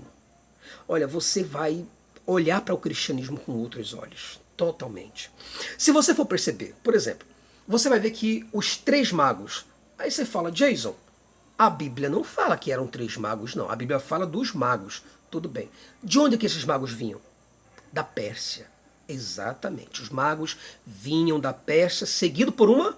olha, 0.87 1.05
você 1.05 1.43
vai 1.43 1.85
olhar 2.25 2.61
para 2.61 2.73
o 2.73 2.77
cristianismo 2.77 3.37
com 3.37 3.53
outros 3.53 3.93
olhos, 3.93 4.39
totalmente. 4.55 5.29
Se 5.77 5.91
você 5.91 6.13
for 6.15 6.25
perceber, 6.25 6.73
por 6.83 6.95
exemplo, 6.95 7.27
você 7.67 7.89
vai 7.89 7.99
ver 7.99 8.11
que 8.11 8.47
os 8.51 8.77
três 8.77 9.11
magos 9.11 9.65
Aí 9.97 10.11
você 10.11 10.25
fala, 10.25 10.51
Jason, 10.51 10.95
a 11.57 11.69
Bíblia 11.69 12.09
não 12.09 12.23
fala 12.23 12.57
que 12.57 12.71
eram 12.71 12.87
três 12.87 13.17
magos, 13.17 13.55
não. 13.55 13.69
A 13.69 13.75
Bíblia 13.75 13.99
fala 13.99 14.25
dos 14.27 14.53
magos. 14.53 15.01
Tudo 15.31 15.49
bem. 15.49 15.69
De 16.03 16.19
onde 16.19 16.37
que 16.37 16.45
esses 16.45 16.63
magos 16.63 16.91
vinham? 16.91 17.19
Da 17.91 18.03
Pérsia. 18.03 18.67
Exatamente. 19.07 20.01
Os 20.01 20.09
magos 20.09 20.57
vinham 20.85 21.39
da 21.39 21.51
Pérsia, 21.53 22.05
seguido 22.05 22.51
por 22.51 22.69
uma 22.69 22.95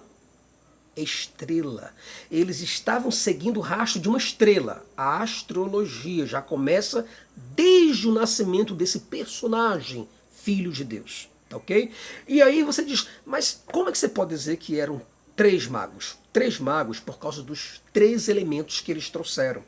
estrela. 0.94 1.94
Eles 2.30 2.60
estavam 2.60 3.10
seguindo 3.10 3.58
o 3.58 3.62
rastro 3.62 4.00
de 4.00 4.08
uma 4.08 4.18
estrela. 4.18 4.84
A 4.96 5.22
astrologia 5.22 6.26
já 6.26 6.42
começa 6.42 7.06
desde 7.34 8.08
o 8.08 8.12
nascimento 8.12 8.74
desse 8.74 9.00
personagem, 9.00 10.08
filho 10.30 10.72
de 10.72 10.84
Deus. 10.84 11.28
Tá 11.48 11.56
ok? 11.56 11.90
E 12.28 12.42
aí 12.42 12.62
você 12.62 12.84
diz, 12.84 13.08
mas 13.24 13.62
como 13.66 13.88
é 13.88 13.92
que 13.92 13.98
você 13.98 14.08
pode 14.08 14.30
dizer 14.30 14.56
que 14.56 14.78
eram 14.78 15.02
três 15.40 15.66
magos? 15.66 16.18
três 16.34 16.60
magos 16.60 17.00
por 17.00 17.18
causa 17.18 17.42
dos 17.42 17.80
três 17.94 18.28
elementos 18.28 18.82
que 18.82 18.92
eles 18.92 19.08
trouxeram. 19.08 19.62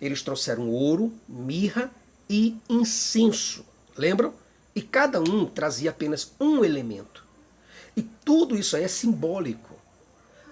Eles 0.00 0.22
trouxeram 0.22 0.70
ouro, 0.70 1.12
mirra 1.28 1.90
e 2.30 2.56
incenso. 2.70 3.64
Lembram? 3.96 4.32
E 4.76 4.80
cada 4.80 5.20
um 5.20 5.44
trazia 5.44 5.90
apenas 5.90 6.30
um 6.38 6.64
elemento. 6.64 7.24
E 7.96 8.02
tudo 8.02 8.56
isso 8.56 8.76
aí 8.76 8.84
é 8.84 8.88
simbólico. 8.88 9.74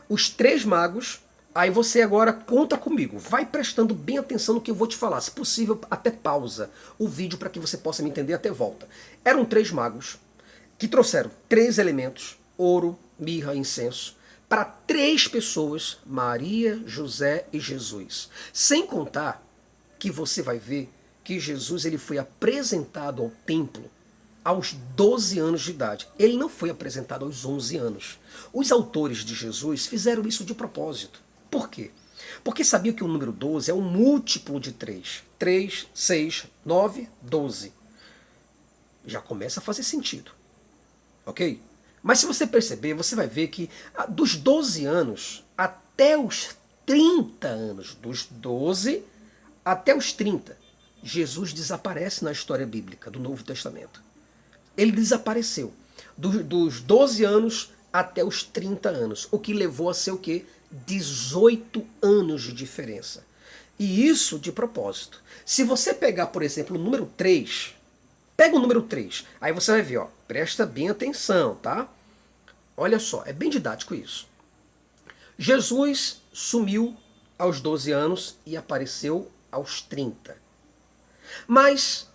Os 0.08 0.28
três 0.28 0.64
magos 0.64 1.20
Aí 1.54 1.70
você 1.70 2.02
agora 2.02 2.34
conta 2.34 2.76
comigo, 2.76 3.18
vai 3.18 3.46
prestando 3.46 3.94
bem 3.94 4.18
atenção 4.18 4.56
no 4.56 4.60
que 4.60 4.70
eu 4.70 4.74
vou 4.74 4.86
te 4.86 4.94
falar, 4.94 5.22
se 5.22 5.30
possível 5.30 5.80
até 5.90 6.10
pausa 6.10 6.68
o 6.98 7.08
vídeo 7.08 7.38
para 7.38 7.48
que 7.48 7.58
você 7.58 7.78
possa 7.78 8.02
me 8.02 8.10
entender 8.10 8.34
até 8.34 8.50
volta. 8.50 8.86
Eram 9.24 9.42
três 9.42 9.70
magos 9.70 10.18
que 10.76 10.86
trouxeram 10.86 11.30
três 11.48 11.78
elementos, 11.78 12.36
ouro, 12.58 12.98
mirra, 13.18 13.54
incenso, 13.54 14.16
para 14.48 14.64
três 14.64 15.26
pessoas, 15.26 15.98
Maria, 16.06 16.80
José 16.86 17.46
e 17.52 17.58
Jesus. 17.58 18.28
Sem 18.52 18.86
contar 18.86 19.44
que 19.98 20.10
você 20.10 20.42
vai 20.42 20.58
ver 20.58 20.88
que 21.24 21.40
Jesus 21.40 21.84
ele 21.84 21.98
foi 21.98 22.18
apresentado 22.18 23.22
ao 23.22 23.30
templo 23.44 23.90
aos 24.46 24.74
12 24.94 25.40
anos 25.40 25.62
de 25.62 25.72
idade. 25.72 26.06
Ele 26.16 26.36
não 26.36 26.48
foi 26.48 26.70
apresentado 26.70 27.24
aos 27.24 27.44
11 27.44 27.76
anos. 27.78 28.18
Os 28.52 28.70
autores 28.70 29.24
de 29.24 29.34
Jesus 29.34 29.86
fizeram 29.86 30.24
isso 30.24 30.44
de 30.44 30.54
propósito. 30.54 31.20
Por 31.50 31.68
quê? 31.68 31.90
Porque 32.44 32.62
sabia 32.62 32.92
que 32.92 33.02
o 33.02 33.08
número 33.08 33.32
12 33.32 33.72
é 33.72 33.74
um 33.74 33.82
múltiplo 33.82 34.60
de 34.60 34.70
3. 34.70 35.24
3, 35.36 35.88
6, 35.92 36.46
9, 36.64 37.08
12. 37.22 37.72
Já 39.04 39.20
começa 39.20 39.58
a 39.58 39.62
fazer 39.62 39.82
sentido. 39.82 40.30
Ok? 41.24 41.60
Mas 42.06 42.20
se 42.20 42.26
você 42.26 42.46
perceber, 42.46 42.94
você 42.94 43.16
vai 43.16 43.26
ver 43.26 43.48
que 43.48 43.68
ah, 43.92 44.06
dos 44.06 44.36
12 44.36 44.86
anos 44.86 45.44
até 45.58 46.16
os 46.16 46.50
30 46.86 47.48
anos, 47.48 47.94
dos 47.96 48.28
12 48.30 49.02
até 49.64 49.92
os 49.92 50.12
30, 50.12 50.56
Jesus 51.02 51.52
desaparece 51.52 52.22
na 52.22 52.30
história 52.30 52.64
bíblica 52.64 53.10
do 53.10 53.18
Novo 53.18 53.42
Testamento. 53.42 54.00
Ele 54.76 54.92
desapareceu. 54.92 55.72
Do, 56.16 56.44
dos 56.44 56.80
12 56.80 57.24
anos 57.24 57.72
até 57.92 58.24
os 58.24 58.44
30 58.44 58.88
anos. 58.88 59.26
O 59.32 59.38
que 59.40 59.52
levou 59.52 59.90
a 59.90 59.94
ser 59.94 60.12
o 60.12 60.18
quê? 60.18 60.46
18 60.86 61.84
anos 62.00 62.42
de 62.42 62.52
diferença. 62.52 63.24
E 63.76 64.06
isso 64.06 64.38
de 64.38 64.52
propósito. 64.52 65.20
Se 65.44 65.64
você 65.64 65.92
pegar, 65.92 66.28
por 66.28 66.44
exemplo, 66.44 66.76
o 66.76 66.80
número 66.80 67.10
3, 67.16 67.74
pega 68.36 68.54
o 68.54 68.60
número 68.60 68.82
3, 68.82 69.26
aí 69.40 69.52
você 69.52 69.72
vai 69.72 69.82
ver, 69.82 69.96
ó, 69.96 70.06
presta 70.28 70.64
bem 70.64 70.88
atenção, 70.88 71.56
tá? 71.56 71.88
Olha 72.76 72.98
só, 72.98 73.22
é 73.24 73.32
bem 73.32 73.48
didático 73.48 73.94
isso. 73.94 74.28
Jesus 75.38 76.20
sumiu 76.32 76.96
aos 77.38 77.60
12 77.60 77.92
anos 77.92 78.36
e 78.44 78.56
apareceu 78.56 79.30
aos 79.50 79.80
30. 79.80 80.36
Mas 81.46 82.08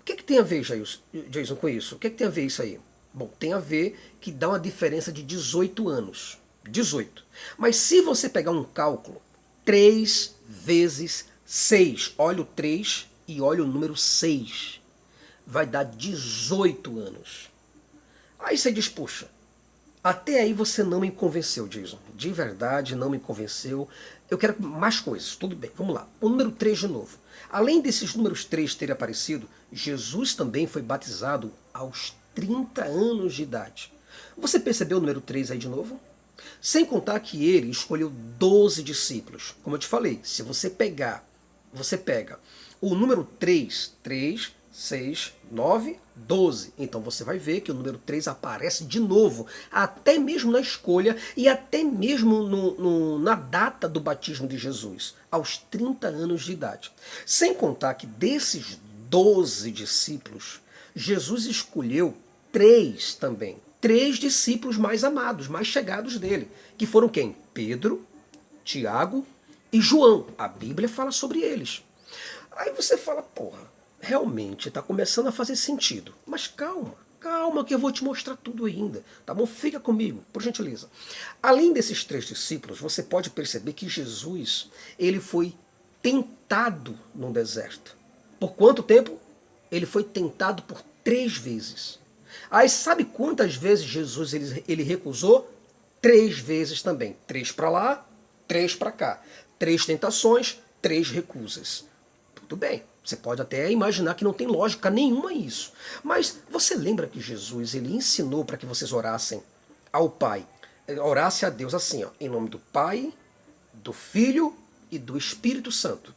o 0.00 0.04
que, 0.04 0.16
que 0.16 0.24
tem 0.24 0.38
a 0.38 0.42
ver, 0.42 0.62
Jason, 0.62 1.56
com 1.56 1.68
isso? 1.68 1.96
O 1.96 1.98
que, 1.98 2.10
que 2.10 2.16
tem 2.16 2.26
a 2.26 2.30
ver 2.30 2.46
isso 2.46 2.62
aí? 2.62 2.80
Bom, 3.12 3.28
tem 3.38 3.52
a 3.52 3.58
ver 3.58 3.98
que 4.20 4.30
dá 4.30 4.48
uma 4.48 4.60
diferença 4.60 5.12
de 5.12 5.22
18 5.22 5.88
anos. 5.88 6.38
18. 6.68 7.24
Mas 7.56 7.76
se 7.76 8.00
você 8.00 8.28
pegar 8.28 8.50
um 8.50 8.64
cálculo, 8.64 9.20
3 9.64 10.34
vezes 10.46 11.26
6, 11.44 12.14
olha 12.18 12.42
o 12.42 12.44
3 12.44 13.06
e 13.26 13.40
olha 13.40 13.62
o 13.62 13.66
número 13.66 13.96
6, 13.96 14.80
vai 15.46 15.66
dar 15.66 15.84
18 15.84 16.98
anos. 16.98 17.50
Aí 18.38 18.56
você 18.56 18.70
diz, 18.70 18.88
puxa, 18.88 19.28
até 20.08 20.40
aí 20.40 20.54
você 20.54 20.82
não 20.82 21.00
me 21.00 21.10
convenceu, 21.10 21.68
Jason. 21.68 21.98
De 22.14 22.30
verdade, 22.32 22.96
não 22.96 23.10
me 23.10 23.18
convenceu. 23.18 23.86
Eu 24.30 24.38
quero 24.38 24.60
mais 24.62 25.00
coisas. 25.00 25.36
Tudo 25.36 25.54
bem, 25.54 25.70
vamos 25.76 25.94
lá. 25.94 26.08
O 26.18 26.30
número 26.30 26.50
3 26.50 26.78
de 26.78 26.88
novo. 26.88 27.18
Além 27.50 27.82
desses 27.82 28.14
números 28.14 28.42
3 28.46 28.74
terem 28.74 28.94
aparecido, 28.94 29.46
Jesus 29.70 30.34
também 30.34 30.66
foi 30.66 30.80
batizado 30.80 31.52
aos 31.74 32.14
30 32.34 32.84
anos 32.84 33.34
de 33.34 33.42
idade. 33.42 33.92
Você 34.38 34.58
percebeu 34.58 34.96
o 34.96 35.00
número 35.00 35.20
3 35.20 35.50
aí 35.50 35.58
de 35.58 35.68
novo? 35.68 36.00
Sem 36.58 36.86
contar 36.86 37.20
que 37.20 37.44
ele 37.46 37.70
escolheu 37.70 38.10
12 38.10 38.82
discípulos. 38.82 39.56
Como 39.62 39.76
eu 39.76 39.80
te 39.80 39.86
falei, 39.86 40.20
se 40.22 40.42
você 40.42 40.70
pegar, 40.70 41.22
você 41.70 41.98
pega 41.98 42.38
o 42.80 42.94
número 42.94 43.24
3, 43.38 43.92
3, 44.02 44.52
6, 44.78 45.32
9, 45.50 45.98
12. 46.14 46.72
Então 46.78 47.00
você 47.00 47.24
vai 47.24 47.36
ver 47.36 47.62
que 47.62 47.72
o 47.72 47.74
número 47.74 47.98
3 47.98 48.28
aparece 48.28 48.84
de 48.84 49.00
novo, 49.00 49.48
até 49.72 50.18
mesmo 50.18 50.52
na 50.52 50.60
escolha 50.60 51.16
e 51.36 51.48
até 51.48 51.82
mesmo 51.82 52.44
no, 52.44 52.74
no, 52.76 53.18
na 53.18 53.34
data 53.34 53.88
do 53.88 53.98
batismo 53.98 54.46
de 54.46 54.56
Jesus, 54.56 55.16
aos 55.32 55.58
30 55.58 56.06
anos 56.06 56.44
de 56.44 56.52
idade. 56.52 56.92
Sem 57.26 57.52
contar 57.52 57.94
que 57.94 58.06
desses 58.06 58.78
12 59.10 59.72
discípulos, 59.72 60.60
Jesus 60.94 61.46
escolheu 61.46 62.14
três 62.52 63.14
também 63.14 63.58
três 63.80 64.16
discípulos 64.16 64.76
mais 64.76 65.04
amados, 65.04 65.46
mais 65.46 65.68
chegados 65.68 66.18
dele, 66.18 66.50
que 66.76 66.84
foram 66.84 67.08
quem? 67.08 67.36
Pedro, 67.54 68.04
Tiago 68.64 69.24
e 69.72 69.80
João. 69.80 70.26
A 70.36 70.48
Bíblia 70.48 70.88
fala 70.88 71.12
sobre 71.12 71.40
eles. 71.40 71.84
Aí 72.56 72.72
você 72.72 72.96
fala, 72.96 73.22
porra, 73.22 73.77
realmente 74.00 74.68
está 74.68 74.80
começando 74.82 75.28
a 75.28 75.32
fazer 75.32 75.56
sentido. 75.56 76.14
Mas 76.26 76.46
calma, 76.46 76.94
calma 77.20 77.64
que 77.64 77.74
eu 77.74 77.78
vou 77.78 77.92
te 77.92 78.04
mostrar 78.04 78.36
tudo 78.36 78.64
ainda, 78.64 79.04
tá 79.26 79.34
bom? 79.34 79.46
Fica 79.46 79.80
comigo, 79.80 80.24
por 80.32 80.42
gentileza. 80.42 80.88
Além 81.42 81.72
desses 81.72 82.04
três 82.04 82.24
discípulos, 82.24 82.80
você 82.80 83.02
pode 83.02 83.30
perceber 83.30 83.72
que 83.72 83.88
Jesus, 83.88 84.70
ele 84.98 85.20
foi 85.20 85.54
tentado 86.02 86.98
no 87.14 87.32
deserto. 87.32 87.96
Por 88.38 88.54
quanto 88.54 88.82
tempo? 88.82 89.18
Ele 89.70 89.86
foi 89.86 90.04
tentado 90.04 90.62
por 90.62 90.82
três 91.02 91.36
vezes. 91.36 91.98
Aí 92.50 92.68
sabe 92.68 93.04
quantas 93.04 93.56
vezes 93.56 93.84
Jesus 93.84 94.32
ele, 94.32 94.64
ele 94.68 94.82
recusou? 94.82 95.52
Três 96.00 96.38
vezes 96.38 96.82
também. 96.82 97.16
Três 97.26 97.50
para 97.50 97.68
lá, 97.68 98.06
três 98.46 98.74
para 98.74 98.92
cá. 98.92 99.22
Três 99.58 99.84
tentações, 99.84 100.60
três 100.80 101.10
recusas. 101.10 101.84
Tudo 102.34 102.56
bem. 102.56 102.82
Você 103.08 103.16
pode 103.16 103.40
até 103.40 103.70
imaginar 103.70 104.14
que 104.14 104.24
não 104.24 104.32
tem 104.32 104.46
lógica 104.46 104.90
nenhuma 104.90 105.32
isso. 105.32 105.72
Mas 106.02 106.38
você 106.50 106.74
lembra 106.74 107.06
que 107.06 107.20
Jesus 107.20 107.74
ele 107.74 107.94
ensinou 107.94 108.44
para 108.44 108.56
que 108.56 108.66
vocês 108.66 108.92
orassem 108.92 109.42
ao 109.92 110.10
Pai? 110.10 110.46
Orasse 111.02 111.46
a 111.46 111.50
Deus 111.50 111.74
assim, 111.74 112.04
ó, 112.04 112.10
em 112.20 112.28
nome 112.28 112.48
do 112.48 112.58
Pai, 112.58 113.12
do 113.72 113.92
Filho 113.92 114.54
e 114.90 114.98
do 114.98 115.16
Espírito 115.16 115.70
Santo. 115.70 116.14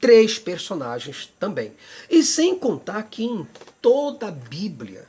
Três 0.00 0.38
personagens 0.38 1.32
também. 1.40 1.72
E 2.08 2.22
sem 2.22 2.56
contar 2.56 3.02
que 3.04 3.24
em 3.24 3.46
toda 3.80 4.28
a 4.28 4.30
Bíblia 4.30 5.08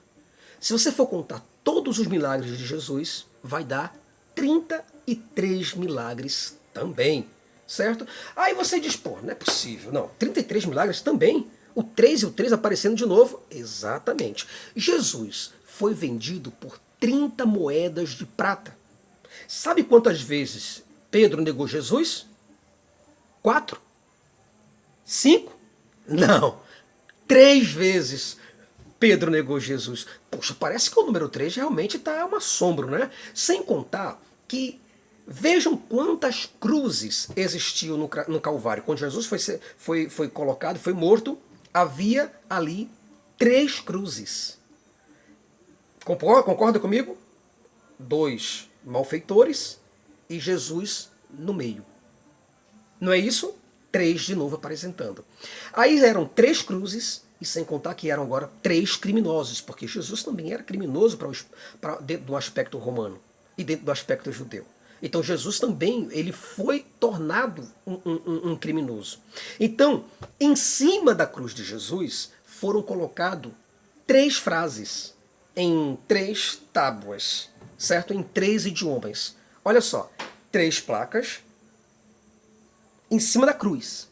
se 0.59 0.73
você 0.73 0.91
for 0.91 1.07
contar 1.07 1.41
todos 1.63 1.99
os 1.99 2.07
milagres 2.07 2.57
de 2.57 2.65
Jesus, 2.65 3.25
vai 3.41 3.63
dar 3.63 3.95
33 4.35 5.73
milagres 5.75 6.57
também, 6.73 7.25
certo? 7.69 8.07
Aí 8.35 8.55
você 8.55 8.79
diz, 8.79 8.95
pô, 8.95 9.19
não 9.21 9.29
é 9.29 9.35
possível. 9.35 9.91
Não, 9.91 10.09
33 10.17 10.65
milagres 10.65 11.01
também. 11.01 11.47
O 11.75 11.83
3 11.83 12.21
e 12.21 12.25
o 12.25 12.31
3 12.31 12.51
aparecendo 12.51 12.95
de 12.95 13.05
novo? 13.05 13.43
Exatamente. 13.49 14.47
Jesus 14.75 15.53
foi 15.63 15.93
vendido 15.93 16.49
por 16.49 16.79
30 16.99 17.45
moedas 17.45 18.09
de 18.09 18.25
prata. 18.25 18.75
Sabe 19.47 19.83
quantas 19.83 20.19
vezes 20.19 20.83
Pedro 21.11 21.41
negou 21.41 21.67
Jesus? 21.67 22.25
Quatro? 23.41 23.79
Cinco? 25.05 25.55
Não. 26.07 26.59
Três 27.27 27.69
vezes 27.69 28.37
Pedro 28.99 29.29
negou 29.29 29.59
Jesus. 29.59 30.07
Poxa, 30.29 30.55
parece 30.59 30.89
que 30.89 30.99
o 30.99 31.05
número 31.05 31.29
3 31.29 31.55
realmente 31.55 31.97
está 31.97 32.25
um 32.25 32.35
assombro, 32.35 32.89
né? 32.89 33.11
Sem 33.33 33.61
contar 33.61 34.19
que 34.47 34.81
vejam 35.31 35.77
quantas 35.77 36.49
cruzes 36.59 37.29
existiam 37.35 37.95
no, 37.95 38.09
no 38.27 38.41
Calvário. 38.41 38.81
Quando 38.81 38.97
Jesus 38.97 39.27
foi, 39.27 39.37
foi, 39.77 40.09
foi 40.09 40.27
colocado, 40.27 40.79
foi 40.79 40.91
morto, 40.91 41.37
havia 41.71 42.33
ali 42.49 42.89
três 43.37 43.79
cruzes. 43.79 44.57
Concorda, 46.03 46.79
comigo? 46.79 47.15
Dois 47.99 48.67
malfeitores 48.83 49.79
e 50.27 50.39
Jesus 50.39 51.09
no 51.29 51.53
meio. 51.53 51.85
Não 52.99 53.13
é 53.13 53.17
isso? 53.19 53.53
Três 53.91 54.21
de 54.21 54.35
novo 54.35 54.55
apresentando. 54.55 55.23
Aí 55.71 56.03
eram 56.03 56.25
três 56.25 56.63
cruzes 56.63 57.23
e 57.39 57.45
sem 57.45 57.63
contar 57.63 57.93
que 57.93 58.09
eram 58.09 58.23
agora 58.23 58.49
três 58.63 58.95
criminosos, 58.95 59.61
porque 59.61 59.87
Jesus 59.87 60.23
também 60.23 60.51
era 60.51 60.63
criminoso 60.63 61.17
para, 61.17 61.31
para 61.79 61.95
dentro 61.97 62.25
do 62.25 62.35
aspecto 62.35 62.79
romano 62.79 63.21
e 63.57 63.63
dentro 63.63 63.85
do 63.85 63.91
aspecto 63.91 64.31
judeu. 64.31 64.65
Então 65.01 65.23
Jesus 65.23 65.59
também 65.59 66.07
ele 66.11 66.31
foi 66.31 66.85
tornado 66.99 67.67
um, 67.85 67.99
um, 68.05 68.51
um, 68.51 68.55
criminoso. 68.55 69.19
Então, 69.59 70.05
em 70.39 70.55
cima 70.55 71.15
da 71.15 71.25
cruz 71.25 71.53
de 71.53 71.63
Jesus 71.63 72.31
foram 72.45 72.81
colocados 72.81 73.51
três 74.05 74.37
frases 74.37 75.13
em 75.55 75.97
três 76.07 76.61
tábuas, 76.73 77.49
certo? 77.77 78.13
Em 78.13 78.23
três 78.23 78.65
idiomas. 78.65 79.35
Olha 79.63 79.81
só, 79.81 80.11
três 80.51 80.79
placas 80.79 81.39
em 83.09 83.19
cima 83.19 83.45
da 83.45 83.53
cruz. 83.53 84.07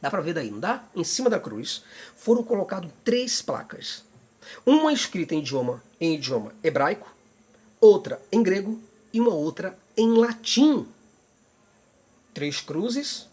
Dá 0.00 0.10
para 0.10 0.20
ver 0.20 0.34
daí, 0.34 0.50
não 0.50 0.60
dá? 0.60 0.84
Em 0.94 1.04
cima 1.04 1.30
da 1.30 1.40
cruz 1.40 1.82
foram 2.16 2.42
colocadas 2.42 2.90
três 3.02 3.40
placas. 3.40 4.04
Uma 4.66 4.92
escrita 4.92 5.34
em 5.34 5.38
idioma, 5.38 5.82
em 6.00 6.14
idioma 6.14 6.52
hebraico, 6.62 7.14
outra 7.80 8.20
em 8.30 8.42
grego 8.42 8.80
e 9.12 9.20
uma 9.20 9.32
outra 9.32 9.78
em 9.96 10.08
latim. 10.16 10.86
Três 12.32 12.60
cruzes, 12.60 13.28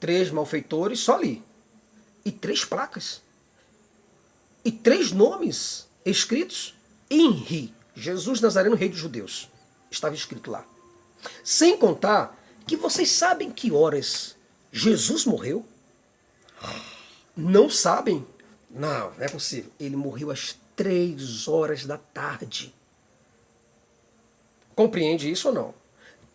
três 0.00 0.30
malfeitores, 0.30 1.00
só 1.00 1.16
ali. 1.16 1.42
E 2.24 2.32
três 2.32 2.64
placas. 2.64 3.22
E 4.64 4.72
três 4.72 5.12
nomes 5.12 5.86
escritos. 6.04 6.74
Henri, 7.08 7.72
Jesus 7.94 8.40
Nazareno, 8.40 8.74
rei 8.74 8.88
dos 8.88 8.98
judeus. 8.98 9.48
Estava 9.90 10.14
escrito 10.14 10.50
lá. 10.50 10.66
Sem 11.44 11.78
contar 11.78 12.36
que 12.66 12.76
vocês 12.76 13.10
sabem 13.10 13.50
que 13.50 13.70
horas 13.70 14.36
Jesus 14.72 15.24
morreu? 15.24 15.64
Não 17.36 17.70
sabem? 17.70 18.26
Não, 18.68 19.12
não 19.12 19.24
é 19.24 19.28
possível. 19.28 19.70
Ele 19.78 19.96
morreu 19.96 20.30
às 20.30 20.58
três 20.74 21.46
horas 21.48 21.86
da 21.86 21.96
tarde. 21.96 22.74
Compreende 24.76 25.28
isso 25.30 25.48
ou 25.48 25.54
não? 25.54 25.74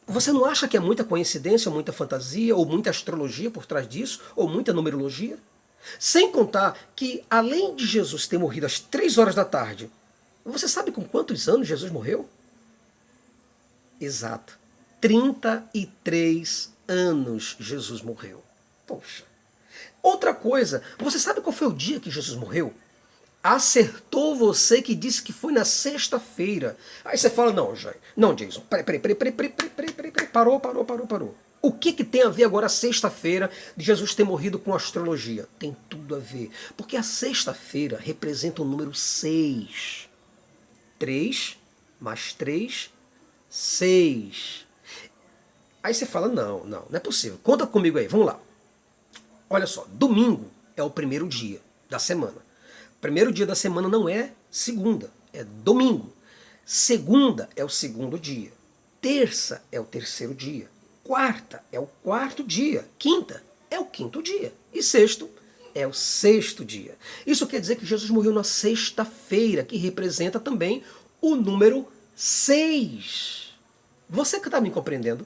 Você 0.07 0.31
não 0.33 0.43
acha 0.43 0.67
que 0.67 0.75
é 0.75 0.79
muita 0.79 1.03
coincidência, 1.03 1.71
muita 1.71 1.93
fantasia, 1.93 2.55
ou 2.55 2.65
muita 2.65 2.89
astrologia 2.89 3.51
por 3.51 3.65
trás 3.65 3.87
disso, 3.87 4.19
ou 4.35 4.49
muita 4.49 4.73
numerologia? 4.73 5.37
Sem 5.99 6.31
contar 6.31 6.77
que, 6.95 7.23
além 7.29 7.75
de 7.75 7.85
Jesus 7.85 8.27
ter 8.27 8.39
morrido 8.39 8.65
às 8.65 8.79
três 8.79 9.17
horas 9.17 9.35
da 9.35 9.45
tarde, 9.45 9.89
você 10.43 10.67
sabe 10.67 10.91
com 10.91 11.03
quantos 11.03 11.47
anos 11.47 11.67
Jesus 11.67 11.91
morreu? 11.91 12.27
Exato. 13.99 14.57
33 14.99 16.71
anos 16.87 17.55
Jesus 17.59 18.01
morreu. 18.01 18.43
Poxa. 18.87 19.23
Outra 20.01 20.33
coisa, 20.33 20.81
você 20.97 21.19
sabe 21.19 21.41
qual 21.41 21.53
foi 21.53 21.67
o 21.67 21.73
dia 21.73 21.99
que 21.99 22.09
Jesus 22.09 22.37
morreu? 22.37 22.73
Acertou 23.43 24.35
você 24.35 24.81
que 24.81 24.93
disse 24.93 25.23
que 25.23 25.33
foi 25.33 25.51
na 25.51 25.65
sexta-feira. 25.65 26.77
Aí 27.03 27.17
você 27.17 27.29
fala, 27.29 27.51
não, 27.51 27.75
Jair. 27.75 27.97
Não, 28.15 28.35
Jason. 28.35 28.61
Peraí, 28.61 28.83
peraí, 28.83 28.99
peraí, 28.99 29.15
peraí, 29.15 29.31
peraí, 29.31 29.69
peraí, 29.69 29.91
peraí, 29.93 30.11
peraí. 30.11 30.27
Parou, 30.29 30.59
parou, 30.59 30.85
parou, 30.85 31.07
parou. 31.07 31.35
O 31.61 31.71
que, 31.71 31.93
que 31.93 32.03
tem 32.03 32.23
a 32.23 32.29
ver 32.29 32.43
agora 32.43 32.65
a 32.65 32.69
sexta-feira 32.69 33.49
de 33.75 33.85
Jesus 33.85 34.15
ter 34.15 34.23
morrido 34.23 34.59
com 34.59 34.73
astrologia? 34.73 35.47
Tem 35.59 35.75
tudo 35.89 36.15
a 36.15 36.19
ver. 36.19 36.51
Porque 36.75 36.97
a 36.97 37.03
sexta-feira 37.03 37.99
representa 37.99 38.61
o 38.61 38.65
número 38.65 38.93
6. 38.93 40.07
3 40.99 41.61
mais 42.01 42.33
3, 42.33 42.91
6. 43.47 44.65
Aí 45.83 45.93
você 45.93 46.05
fala, 46.05 46.27
não, 46.27 46.65
não, 46.65 46.85
não 46.89 46.97
é 46.97 46.99
possível. 46.99 47.39
Conta 47.43 47.67
comigo 47.67 47.99
aí, 47.99 48.07
vamos 48.07 48.25
lá. 48.25 48.39
Olha 49.47 49.67
só, 49.67 49.85
domingo 49.87 50.49
é 50.75 50.81
o 50.81 50.89
primeiro 50.89 51.27
dia 51.27 51.61
da 51.87 51.99
semana. 51.99 52.50
Primeiro 53.01 53.33
dia 53.33 53.47
da 53.47 53.55
semana 53.55 53.89
não 53.89 54.07
é 54.07 54.31
segunda, 54.51 55.09
é 55.33 55.43
domingo. 55.43 56.13
Segunda 56.63 57.49
é 57.55 57.65
o 57.65 57.69
segundo 57.69 58.19
dia. 58.19 58.53
Terça 59.01 59.63
é 59.71 59.79
o 59.79 59.83
terceiro 59.83 60.35
dia. 60.35 60.69
Quarta 61.03 61.63
é 61.71 61.79
o 61.79 61.87
quarto 62.03 62.43
dia. 62.43 62.87
Quinta 62.99 63.43
é 63.71 63.79
o 63.79 63.85
quinto 63.85 64.21
dia. 64.21 64.53
E 64.71 64.83
sexto 64.83 65.27
é 65.73 65.87
o 65.87 65.93
sexto 65.93 66.63
dia. 66.63 66.95
Isso 67.25 67.47
quer 67.47 67.59
dizer 67.59 67.75
que 67.77 67.85
Jesus 67.87 68.11
morreu 68.11 68.31
na 68.31 68.43
sexta-feira, 68.43 69.63
que 69.63 69.77
representa 69.77 70.39
também 70.39 70.83
o 71.19 71.35
número 71.35 71.87
seis. 72.15 73.55
Você 74.07 74.39
que 74.39 74.47
está 74.47 74.61
me 74.61 74.69
compreendendo? 74.69 75.25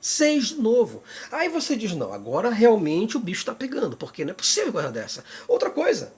Seis 0.00 0.48
de 0.48 0.56
novo. 0.56 1.04
Aí 1.30 1.48
você 1.48 1.76
diz, 1.76 1.92
não, 1.92 2.12
agora 2.12 2.50
realmente 2.50 3.16
o 3.16 3.20
bicho 3.20 3.42
está 3.42 3.54
pegando, 3.54 3.96
porque 3.96 4.24
não 4.24 4.32
é 4.32 4.34
possível 4.34 4.72
coisa 4.72 4.90
dessa. 4.90 5.24
Outra 5.46 5.70
coisa, 5.70 6.12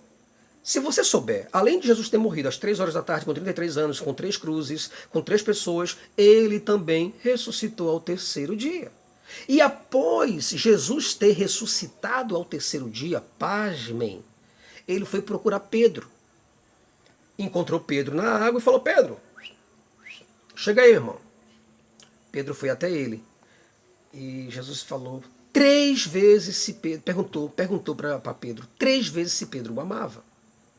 se 0.68 0.80
você 0.80 1.02
souber, 1.02 1.48
além 1.50 1.80
de 1.80 1.86
Jesus 1.86 2.10
ter 2.10 2.18
morrido 2.18 2.46
às 2.46 2.58
três 2.58 2.78
horas 2.78 2.92
da 2.92 3.00
tarde, 3.00 3.24
com 3.24 3.32
33 3.32 3.78
anos, 3.78 4.00
com 4.00 4.12
três 4.12 4.36
cruzes, 4.36 4.90
com 5.08 5.22
três 5.22 5.40
pessoas, 5.40 5.96
ele 6.14 6.60
também 6.60 7.14
ressuscitou 7.22 7.88
ao 7.88 7.98
terceiro 7.98 8.54
dia. 8.54 8.92
E 9.48 9.62
após 9.62 10.50
Jesus 10.50 11.14
ter 11.14 11.32
ressuscitado 11.32 12.36
ao 12.36 12.44
terceiro 12.44 12.90
dia, 12.90 13.24
pasmem, 13.38 14.22
ele 14.86 15.06
foi 15.06 15.22
procurar 15.22 15.60
Pedro. 15.60 16.06
Encontrou 17.38 17.80
Pedro 17.80 18.14
na 18.14 18.30
água 18.30 18.60
e 18.60 18.62
falou: 18.62 18.80
Pedro, 18.80 19.18
chega 20.54 20.82
aí, 20.82 20.92
irmão. 20.92 21.16
Pedro 22.30 22.54
foi 22.54 22.68
até 22.68 22.90
ele 22.90 23.24
e 24.12 24.48
Jesus 24.50 24.82
falou 24.82 25.24
três 25.50 26.04
vezes 26.06 26.58
se 26.58 26.74
Pedro 26.74 27.00
perguntou, 27.00 27.48
perguntou 27.48 27.96
para 27.96 28.34
Pedro 28.34 28.68
três 28.78 29.08
vezes 29.08 29.32
se 29.32 29.46
Pedro 29.46 29.72
o 29.72 29.80
amava. 29.80 30.27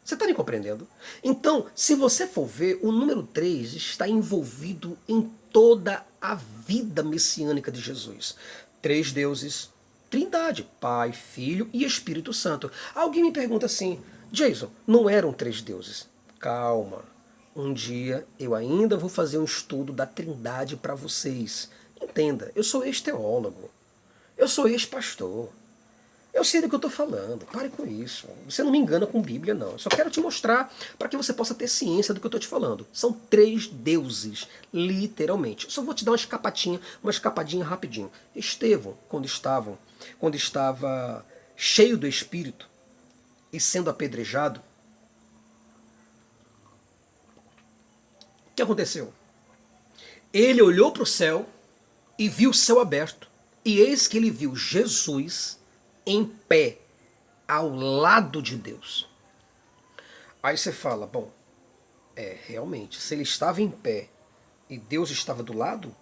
Você 0.10 0.15
está 0.15 0.26
me 0.26 0.34
compreendendo? 0.34 0.88
Então, 1.24 1.67
se 1.76 1.93
você 1.93 2.26
for 2.26 2.48
ver, 2.48 2.80
o 2.82 2.91
número 2.91 3.22
3 3.22 3.76
está 3.76 4.10
envolvido 4.10 4.98
em 5.08 5.32
toda 5.54 6.04
a 6.19 6.34
vida 6.34 7.04
messiânica 7.04 7.72
de 7.72 7.80
Jesus. 7.80 8.36
Três 8.82 9.12
deuses, 9.12 9.69
trindade, 10.10 10.67
Pai, 10.82 11.13
Filho 11.13 11.69
e 11.72 11.84
Espírito 11.84 12.34
Santo. 12.34 12.72
Alguém 12.95 13.22
me 13.22 13.32
pergunta 13.32 13.67
assim, 13.67 14.02
Jason, 14.32 14.72
não 14.88 15.08
eram 15.08 15.32
três 15.32 15.62
deuses? 15.62 16.10
Calma, 16.39 17.04
um 17.56 17.72
dia 17.72 18.26
eu 18.39 18.56
ainda 18.56 18.98
vou 18.98 19.12
fazer 19.12 19.38
um 19.38 19.45
estudo 19.45 19.93
da 19.93 20.08
trindade 20.08 20.76
para 20.76 20.95
vocês. 20.95 21.69
Entenda, 22.02 22.52
eu 22.56 22.63
sou 22.63 22.84
ex-teólogo, 22.84 23.69
eu 24.36 24.48
sou 24.48 24.67
ex-pastor, 24.67 25.50
eu 26.39 26.43
sei 26.45 26.62
do 26.62 26.69
que 26.69 26.75
eu 26.75 26.78
estou 26.78 26.89
falando, 26.89 27.45
pare 27.45 27.69
com 27.69 27.86
isso. 27.86 28.25
Você 28.45 28.63
não 28.63 28.71
me 28.71 28.78
engana 28.78 29.06
com 29.06 29.21
Bíblia, 29.21 29.54
não. 29.54 29.73
Eu 29.73 29.80
só 29.80 29.89
quero 29.89 30.10
te 30.10 30.21
mostrar 30.21 30.73
para 30.97 31.10
que 31.10 31.17
você 31.17 31.34
possa 31.34 31.54
ter 31.54 31.67
ciência 31.67 32.13
do 32.13 32.19
que 32.21 32.25
eu 32.25 32.30
estou 32.30 32.39
te 32.39 32.47
falando. 32.47 32.88
São 32.93 33.12
três 33.12 33.67
deuses, 33.67 34.47
literalmente. 34.73 35.65
Eu 35.65 35.71
só 35.71 35.82
vou 35.82 35.93
te 35.93 36.06
dar 36.06 36.12
uma 36.12 36.17
escapatinha, 36.17 36.80
uma 37.04 37.12
escapadinha 37.12 37.65
rapidinho. 37.65 38.10
Estevão, 38.34 38.97
quando 39.10 39.25
estavam, 39.25 39.78
quando 40.17 40.36
estava 40.36 41.25
cheio 41.58 41.97
do 41.97 42.08
Espírito 42.08 42.69
e 43.52 43.60
sendo 43.60 43.89
apedrejado, 43.89 44.62
o 48.47 48.56
que 48.56 48.62
aconteceu? 48.62 49.13
Ele 50.34 50.62
olhou 50.62 50.93
para 50.93 51.04
o 51.04 51.06
céu 51.06 51.45
e 52.17 52.30
viu 52.30 52.52
o 52.52 52.54
céu 52.54 52.80
aberto. 52.80 53.28
E 53.65 53.80
eis 53.80 54.08
que 54.08 54.15
ele 54.15 54.32
viu 54.32 54.56
Jesus 54.56 55.59
em 56.05 56.25
pé, 56.25 56.77
ao 57.47 57.69
lado 57.69 58.41
de 58.41 58.55
Deus. 58.55 59.07
Aí 60.41 60.57
você 60.57 60.71
fala, 60.71 61.05
bom, 61.05 61.31
é, 62.15 62.38
realmente, 62.45 62.99
se 62.99 63.13
ele 63.13 63.23
estava 63.23 63.62
em 63.62 63.69
pé 63.69 64.09
e 64.69 64.77
Deus 64.77 65.09
estava 65.09 65.43
do 65.43 65.53
lado, 65.53 65.95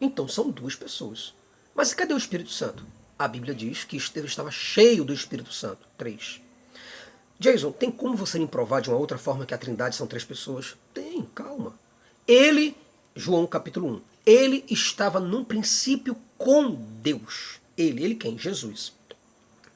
então 0.00 0.28
são 0.28 0.50
duas 0.50 0.76
pessoas. 0.76 1.34
Mas 1.74 1.94
cadê 1.94 2.14
o 2.14 2.18
Espírito 2.18 2.50
Santo? 2.50 2.86
A 3.18 3.26
Bíblia 3.26 3.54
diz 3.54 3.84
que 3.84 3.96
Estevão 3.96 4.28
estava 4.28 4.50
cheio 4.50 5.04
do 5.04 5.12
Espírito 5.12 5.52
Santo. 5.52 5.86
Três. 5.96 6.40
Jason, 7.38 7.72
tem 7.72 7.90
como 7.90 8.16
você 8.16 8.38
me 8.38 8.46
provar 8.46 8.80
de 8.80 8.88
uma 8.88 8.98
outra 8.98 9.18
forma 9.18 9.44
que 9.44 9.54
a 9.54 9.58
Trindade 9.58 9.96
são 9.96 10.06
três 10.06 10.24
pessoas? 10.24 10.76
Tem, 10.92 11.22
calma. 11.34 11.78
Ele, 12.26 12.76
João 13.14 13.46
capítulo 13.46 13.96
1, 13.96 14.00
ele 14.26 14.64
estava 14.70 15.20
num 15.20 15.44
princípio 15.44 16.16
com 16.38 16.70
Deus. 16.70 17.60
Ele, 17.76 18.04
ele 18.04 18.14
quem? 18.14 18.38
Jesus. 18.38 18.92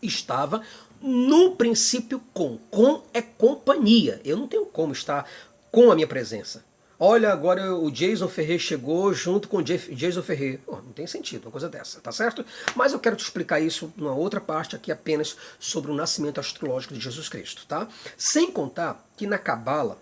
Estava 0.02 0.62
no 1.00 1.56
princípio 1.56 2.20
com. 2.32 2.58
Com 2.70 3.02
é 3.12 3.22
companhia. 3.22 4.20
Eu 4.24 4.36
não 4.36 4.48
tenho 4.48 4.66
como 4.66 4.92
estar 4.92 5.28
com 5.70 5.90
a 5.90 5.94
minha 5.94 6.06
presença. 6.06 6.64
Olha, 7.00 7.32
agora 7.32 7.76
o 7.76 7.92
Jason 7.92 8.26
Ferrer 8.26 8.58
chegou 8.58 9.12
junto 9.14 9.46
com 9.46 9.58
o 9.58 9.62
Jason 9.62 10.20
Ferrer. 10.20 10.58
Oh, 10.66 10.76
não 10.76 10.92
tem 10.92 11.06
sentido 11.06 11.44
uma 11.44 11.52
coisa 11.52 11.68
dessa, 11.68 12.00
tá 12.00 12.10
certo? 12.10 12.44
Mas 12.74 12.92
eu 12.92 12.98
quero 12.98 13.14
te 13.14 13.22
explicar 13.22 13.60
isso 13.60 13.92
numa 13.96 14.12
outra 14.12 14.40
parte 14.40 14.74
aqui 14.74 14.90
apenas 14.90 15.36
sobre 15.60 15.92
o 15.92 15.94
nascimento 15.94 16.40
astrológico 16.40 16.94
de 16.94 17.00
Jesus 17.00 17.28
Cristo, 17.28 17.64
tá? 17.68 17.86
Sem 18.16 18.50
contar 18.50 19.06
que 19.16 19.28
na 19.28 19.38
Cabala 19.38 19.96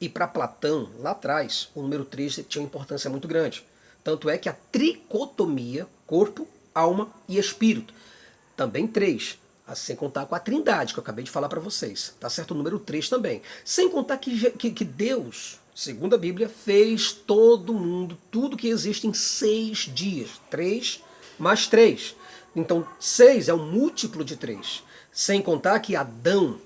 e 0.00 0.08
para 0.08 0.26
Platão, 0.26 0.88
lá 1.00 1.10
atrás, 1.10 1.68
o 1.74 1.82
número 1.82 2.06
3 2.06 2.46
tinha 2.48 2.62
uma 2.62 2.68
importância 2.68 3.10
muito 3.10 3.28
grande. 3.28 3.62
Tanto 4.02 4.30
é 4.30 4.38
que 4.38 4.48
a 4.48 4.56
tricotomia, 4.72 5.86
corpo, 6.06 6.48
alma 6.74 7.10
e 7.28 7.36
espírito, 7.36 7.92
também 8.58 8.88
três, 8.88 9.38
sem 9.76 9.94
contar 9.94 10.26
com 10.26 10.34
a 10.34 10.40
trindade 10.40 10.92
que 10.92 10.98
eu 10.98 11.02
acabei 11.02 11.24
de 11.24 11.30
falar 11.30 11.48
para 11.48 11.60
vocês, 11.60 12.12
tá 12.18 12.28
certo? 12.28 12.50
O 12.50 12.54
número 12.54 12.80
3 12.80 13.08
também. 13.08 13.40
Sem 13.64 13.88
contar 13.88 14.18
que, 14.18 14.50
que, 14.50 14.72
que, 14.72 14.84
Deus, 14.84 15.60
segundo 15.74 16.14
a 16.14 16.18
Bíblia, 16.18 16.48
fez 16.48 17.12
todo 17.12 17.72
mundo, 17.72 18.18
tudo 18.32 18.56
que 18.56 18.68
existe 18.68 19.06
em 19.06 19.14
seis 19.14 19.88
dias. 19.94 20.40
Três 20.50 21.00
mais 21.38 21.68
três. 21.68 22.16
Então, 22.56 22.84
seis 22.98 23.48
é 23.48 23.54
um 23.54 23.70
múltiplo 23.70 24.24
de 24.24 24.36
três. 24.36 24.82
Sem 25.12 25.40
contar 25.40 25.78
que 25.78 25.94
Adão, 25.94 26.58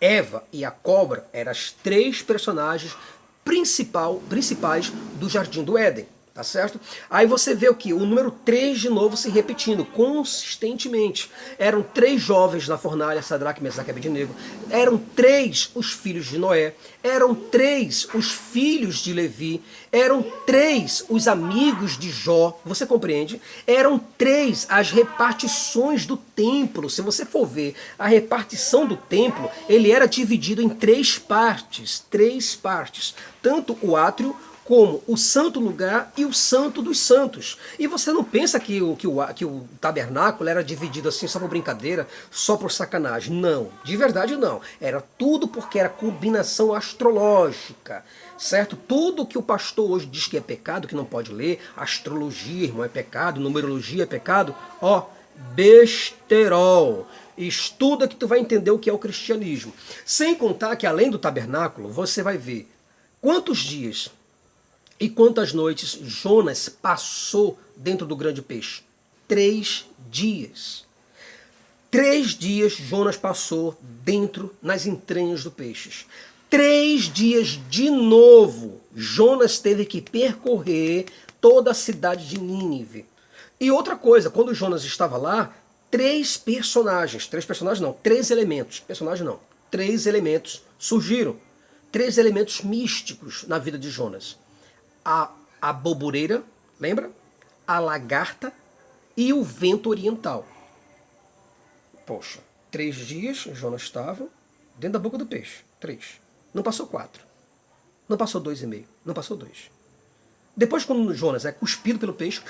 Eva 0.00 0.42
e 0.52 0.64
a 0.64 0.70
cobra 0.70 1.28
eram 1.32 1.52
as 1.52 1.70
três 1.70 2.22
personagens 2.22 2.96
principal, 3.44 4.20
principais 4.28 4.90
do 5.14 5.28
Jardim 5.28 5.62
do 5.62 5.78
Éden. 5.78 6.08
Tá 6.40 6.44
certo? 6.44 6.80
Aí 7.10 7.26
você 7.26 7.54
vê 7.54 7.68
o 7.68 7.74
que? 7.74 7.92
O 7.92 7.98
número 7.98 8.30
3 8.30 8.80
de 8.80 8.88
novo 8.88 9.14
se 9.14 9.28
repetindo 9.28 9.84
consistentemente. 9.84 11.30
Eram 11.58 11.82
três 11.82 12.22
jovens 12.22 12.66
na 12.66 12.78
fornalha, 12.78 13.20
Sadraque, 13.20 13.62
Mesaque 13.62 13.90
e 13.90 13.92
Abednego. 13.92 14.34
Eram 14.70 14.96
três 14.96 15.70
os 15.74 15.92
filhos 15.92 16.24
de 16.24 16.38
Noé. 16.38 16.72
Eram 17.04 17.34
três 17.34 18.08
os 18.14 18.32
filhos 18.32 19.00
de 19.00 19.12
Levi. 19.12 19.62
Eram 19.92 20.22
três 20.46 21.04
os 21.10 21.28
amigos 21.28 21.98
de 21.98 22.08
Jó. 22.08 22.58
Você 22.64 22.86
compreende? 22.86 23.38
Eram 23.66 23.98
três 23.98 24.66
as 24.70 24.90
repartições 24.90 26.06
do 26.06 26.16
templo. 26.16 26.88
Se 26.88 27.02
você 27.02 27.26
for 27.26 27.44
ver 27.44 27.74
a 27.98 28.06
repartição 28.06 28.86
do 28.86 28.96
templo, 28.96 29.50
ele 29.68 29.92
era 29.92 30.08
dividido 30.08 30.62
em 30.62 30.70
três 30.70 31.18
partes. 31.18 32.02
Três 32.10 32.56
partes. 32.56 33.14
Tanto 33.42 33.76
o 33.82 33.94
átrio 33.94 34.34
como 34.64 35.02
o 35.06 35.16
santo 35.16 35.58
lugar 35.58 36.12
e 36.16 36.24
o 36.24 36.32
santo 36.32 36.80
dos 36.80 37.00
santos. 37.00 37.58
E 37.78 37.86
você 37.86 38.12
não 38.12 38.22
pensa 38.22 38.60
que 38.60 38.80
o, 38.80 38.94
que 38.94 39.06
o, 39.06 39.26
que 39.34 39.44
o 39.44 39.66
tabernáculo 39.80 40.48
era 40.48 40.62
dividido 40.62 41.08
assim 41.08 41.26
só 41.26 41.38
por 41.38 41.48
brincadeira, 41.48 42.06
só 42.30 42.56
por 42.56 42.70
sacanagem. 42.70 43.34
Não, 43.34 43.68
de 43.82 43.96
verdade 43.96 44.36
não. 44.36 44.60
Era 44.80 45.00
tudo 45.18 45.48
porque 45.48 45.78
era 45.78 45.88
combinação 45.88 46.72
astrológica, 46.72 48.04
certo? 48.38 48.76
Tudo 48.76 49.26
que 49.26 49.38
o 49.38 49.42
pastor 49.42 49.90
hoje 49.90 50.06
diz 50.06 50.26
que 50.26 50.36
é 50.36 50.40
pecado, 50.40 50.86
que 50.86 50.94
não 50.94 51.04
pode 51.04 51.32
ler, 51.32 51.60
astrologia, 51.76 52.64
irmão, 52.64 52.84
é 52.84 52.88
pecado, 52.88 53.40
numerologia 53.40 54.04
é 54.04 54.06
pecado, 54.06 54.54
ó, 54.80 55.06
besterol. 55.54 57.06
Estuda 57.36 58.06
que 58.06 58.14
tu 58.14 58.28
vai 58.28 58.38
entender 58.38 58.70
o 58.70 58.78
que 58.78 58.90
é 58.90 58.92
o 58.92 58.98
cristianismo. 58.98 59.72
Sem 60.04 60.34
contar 60.34 60.76
que 60.76 60.86
além 60.86 61.10
do 61.10 61.18
tabernáculo, 61.18 61.88
você 61.88 62.22
vai 62.22 62.36
ver 62.36 62.70
quantos 63.20 63.58
dias 63.58 64.10
e 65.00 65.08
quantas 65.08 65.54
noites 65.54 65.98
Jonas 66.02 66.68
passou 66.68 67.58
dentro 67.74 68.06
do 68.06 68.14
grande 68.14 68.42
peixe? 68.42 68.82
Três 69.26 69.86
dias. 70.10 70.84
Três 71.90 72.28
dias 72.34 72.74
Jonas 72.74 73.16
passou 73.16 73.76
dentro, 74.04 74.54
nas 74.60 74.84
entranhas 74.84 75.42
do 75.42 75.50
peixe. 75.50 76.04
Três 76.50 77.04
dias 77.04 77.58
de 77.70 77.88
novo 77.88 78.80
Jonas 78.94 79.58
teve 79.58 79.86
que 79.86 80.02
percorrer 80.02 81.06
toda 81.40 81.70
a 81.70 81.74
cidade 81.74 82.28
de 82.28 82.38
Nínive. 82.38 83.06
E 83.58 83.70
outra 83.70 83.96
coisa, 83.96 84.28
quando 84.28 84.54
Jonas 84.54 84.84
estava 84.84 85.16
lá, 85.16 85.56
três 85.90 86.36
personagens, 86.36 87.26
três 87.26 87.46
personagens 87.46 87.80
não, 87.80 87.94
três 87.94 88.30
elementos, 88.30 88.80
personagem 88.80 89.24
não, 89.24 89.40
três 89.70 90.06
elementos 90.06 90.62
surgiram. 90.78 91.36
Três 91.90 92.18
elementos 92.18 92.60
místicos 92.60 93.44
na 93.48 93.58
vida 93.58 93.76
de 93.76 93.90
Jonas 93.90 94.36
a, 95.04 95.30
a 95.60 95.72
bobureira, 95.72 96.42
lembra? 96.78 97.10
A 97.66 97.78
lagarta 97.78 98.52
e 99.16 99.32
o 99.32 99.42
vento 99.42 99.90
oriental. 99.90 100.46
Poxa, 102.06 102.40
três 102.70 102.96
dias 102.96 103.38
Jonas 103.38 103.82
estava 103.82 104.26
dentro 104.76 104.94
da 104.94 104.98
boca 104.98 105.18
do 105.18 105.26
peixe. 105.26 105.64
Três. 105.78 106.20
Não 106.52 106.62
passou 106.62 106.86
quatro. 106.86 107.24
Não 108.08 108.16
passou 108.16 108.40
dois 108.40 108.62
e 108.62 108.66
meio. 108.66 108.88
Não 109.04 109.14
passou 109.14 109.36
dois. 109.36 109.70
Depois, 110.56 110.84
quando 110.84 111.14
Jonas 111.14 111.44
é 111.44 111.52
cuspido 111.52 111.98
pelo 111.98 112.12
peixe, 112.12 112.42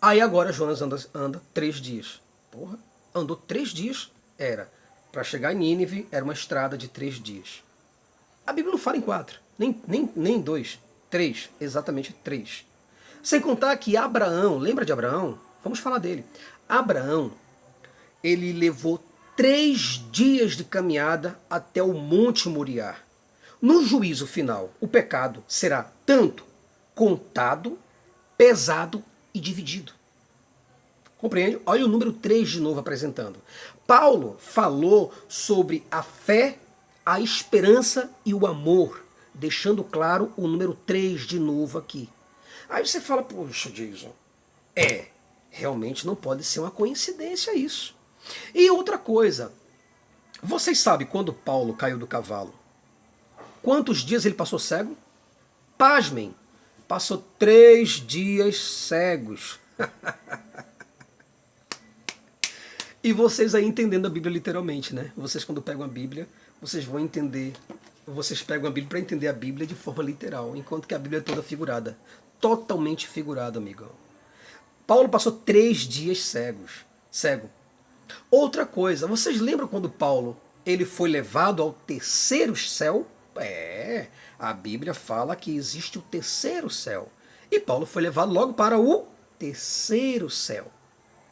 aí 0.00 0.20
agora 0.20 0.52
Jonas 0.52 0.80
anda, 0.80 0.98
anda 1.14 1.42
três 1.52 1.76
dias. 1.76 2.22
Porra, 2.50 2.78
andou 3.14 3.36
três 3.36 3.68
dias. 3.68 4.10
Era. 4.38 4.72
Para 5.12 5.24
chegar 5.24 5.52
em 5.52 5.58
Nínive, 5.58 6.08
era 6.10 6.24
uma 6.24 6.32
estrada 6.32 6.76
de 6.76 6.88
três 6.88 7.16
dias. 7.16 7.62
A 8.46 8.52
Bíblia 8.52 8.72
não 8.72 8.78
fala 8.78 8.96
em 8.96 9.00
quatro. 9.00 9.40
Nem, 9.58 9.80
nem, 9.86 10.10
nem 10.14 10.40
dois, 10.40 10.78
três, 11.10 11.50
exatamente 11.60 12.12
três. 12.12 12.64
Sem 13.22 13.40
contar 13.40 13.76
que 13.76 13.96
Abraão, 13.96 14.58
lembra 14.58 14.84
de 14.84 14.92
Abraão? 14.92 15.38
Vamos 15.62 15.78
falar 15.78 15.98
dele. 15.98 16.24
Abraão, 16.68 17.32
ele 18.22 18.52
levou 18.52 19.02
três 19.36 20.00
dias 20.10 20.56
de 20.56 20.64
caminhada 20.64 21.38
até 21.50 21.82
o 21.82 21.92
Monte 21.92 22.48
Moriá. 22.48 22.96
No 23.60 23.84
juízo 23.84 24.26
final, 24.26 24.72
o 24.80 24.86
pecado 24.86 25.42
será 25.48 25.90
tanto 26.04 26.44
contado, 26.94 27.78
pesado 28.36 29.02
e 29.34 29.40
dividido. 29.40 29.92
Compreende? 31.18 31.60
Olha 31.66 31.84
o 31.84 31.88
número 31.88 32.12
3 32.12 32.48
de 32.48 32.60
novo 32.60 32.78
apresentando. 32.78 33.40
Paulo 33.86 34.36
falou 34.38 35.12
sobre 35.28 35.84
a 35.90 36.02
fé, 36.02 36.58
a 37.06 37.20
esperança 37.20 38.10
e 38.24 38.34
o 38.34 38.48
amor 38.48 39.04
deixando 39.32 39.84
claro 39.84 40.32
o 40.36 40.48
número 40.48 40.74
3 40.74 41.20
de 41.20 41.38
novo 41.38 41.78
aqui. 41.78 42.08
Aí 42.68 42.84
você 42.84 43.00
fala, 43.00 43.22
poxa, 43.22 43.70
Jason, 43.70 44.12
é, 44.74 45.06
realmente 45.48 46.04
não 46.04 46.16
pode 46.16 46.42
ser 46.42 46.58
uma 46.58 46.70
coincidência 46.70 47.56
isso. 47.56 47.94
E 48.52 48.68
outra 48.70 48.98
coisa, 48.98 49.52
vocês 50.42 50.80
sabem 50.80 51.06
quando 51.06 51.32
Paulo 51.32 51.74
caiu 51.74 51.96
do 51.96 52.08
cavalo? 52.08 52.52
Quantos 53.62 53.98
dias 53.98 54.26
ele 54.26 54.34
passou 54.34 54.58
cego? 54.58 54.96
Pasmem, 55.78 56.34
passou 56.88 57.24
três 57.38 57.90
dias 57.90 58.58
cegos. 58.58 59.60
e 63.02 63.12
vocês 63.12 63.54
aí 63.54 63.64
entendendo 63.64 64.06
a 64.06 64.10
Bíblia 64.10 64.32
literalmente, 64.32 64.92
né? 64.92 65.12
Vocês 65.16 65.44
quando 65.44 65.62
pegam 65.62 65.84
a 65.84 65.88
Bíblia, 65.88 66.28
vocês 66.60 66.84
vão 66.84 67.00
entender 67.00 67.52
vocês 68.06 68.40
pegam 68.40 68.68
a 68.68 68.70
Bíblia 68.70 68.88
para 68.88 68.98
entender 69.00 69.26
a 69.26 69.32
Bíblia 69.32 69.66
de 69.66 69.74
forma 69.74 70.02
literal, 70.02 70.56
enquanto 70.56 70.86
que 70.86 70.94
a 70.94 70.98
Bíblia 70.98 71.18
é 71.18 71.22
toda 71.22 71.42
figurada. 71.42 71.98
Totalmente 72.40 73.08
figurada, 73.08 73.58
amigão. 73.58 73.90
Paulo 74.86 75.08
passou 75.08 75.32
três 75.32 75.78
dias 75.78 76.22
cegos, 76.22 76.84
cego. 77.10 77.50
Outra 78.30 78.64
coisa, 78.64 79.08
vocês 79.08 79.40
lembram 79.40 79.66
quando 79.66 79.90
Paulo 79.90 80.36
ele 80.64 80.84
foi 80.84 81.10
levado 81.10 81.60
ao 81.60 81.72
terceiro 81.72 82.54
céu? 82.54 83.08
É, 83.34 84.06
a 84.38 84.52
Bíblia 84.52 84.94
fala 84.94 85.34
que 85.34 85.56
existe 85.56 85.98
o 85.98 86.02
terceiro 86.02 86.70
céu. 86.70 87.10
E 87.50 87.58
Paulo 87.58 87.86
foi 87.86 88.02
levado 88.02 88.32
logo 88.32 88.54
para 88.54 88.78
o 88.78 89.06
terceiro 89.36 90.30
céu. 90.30 90.70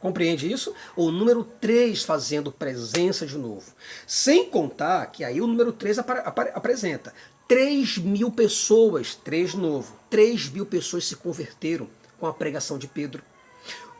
Compreende 0.05 0.51
isso? 0.51 0.71
O 0.95 1.09
número 1.09 1.43
3 1.43 2.03
fazendo 2.03 2.51
presença 2.51 3.25
de 3.25 3.35
novo. 3.39 3.73
Sem 4.05 4.47
contar 4.47 5.07
que 5.07 5.23
aí 5.23 5.41
o 5.41 5.47
número 5.47 5.71
3 5.71 5.97
ap 5.97 6.11
ap 6.11 6.39
apresenta 6.53 7.11
3 7.47 7.97
mil 7.97 8.29
pessoas, 8.29 9.15
3 9.15 9.55
novo, 9.55 9.99
3 10.11 10.49
mil 10.49 10.63
pessoas 10.63 11.07
se 11.07 11.15
converteram 11.15 11.89
com 12.19 12.27
a 12.27 12.33
pregação 12.35 12.77
de 12.77 12.85
Pedro. 12.87 13.23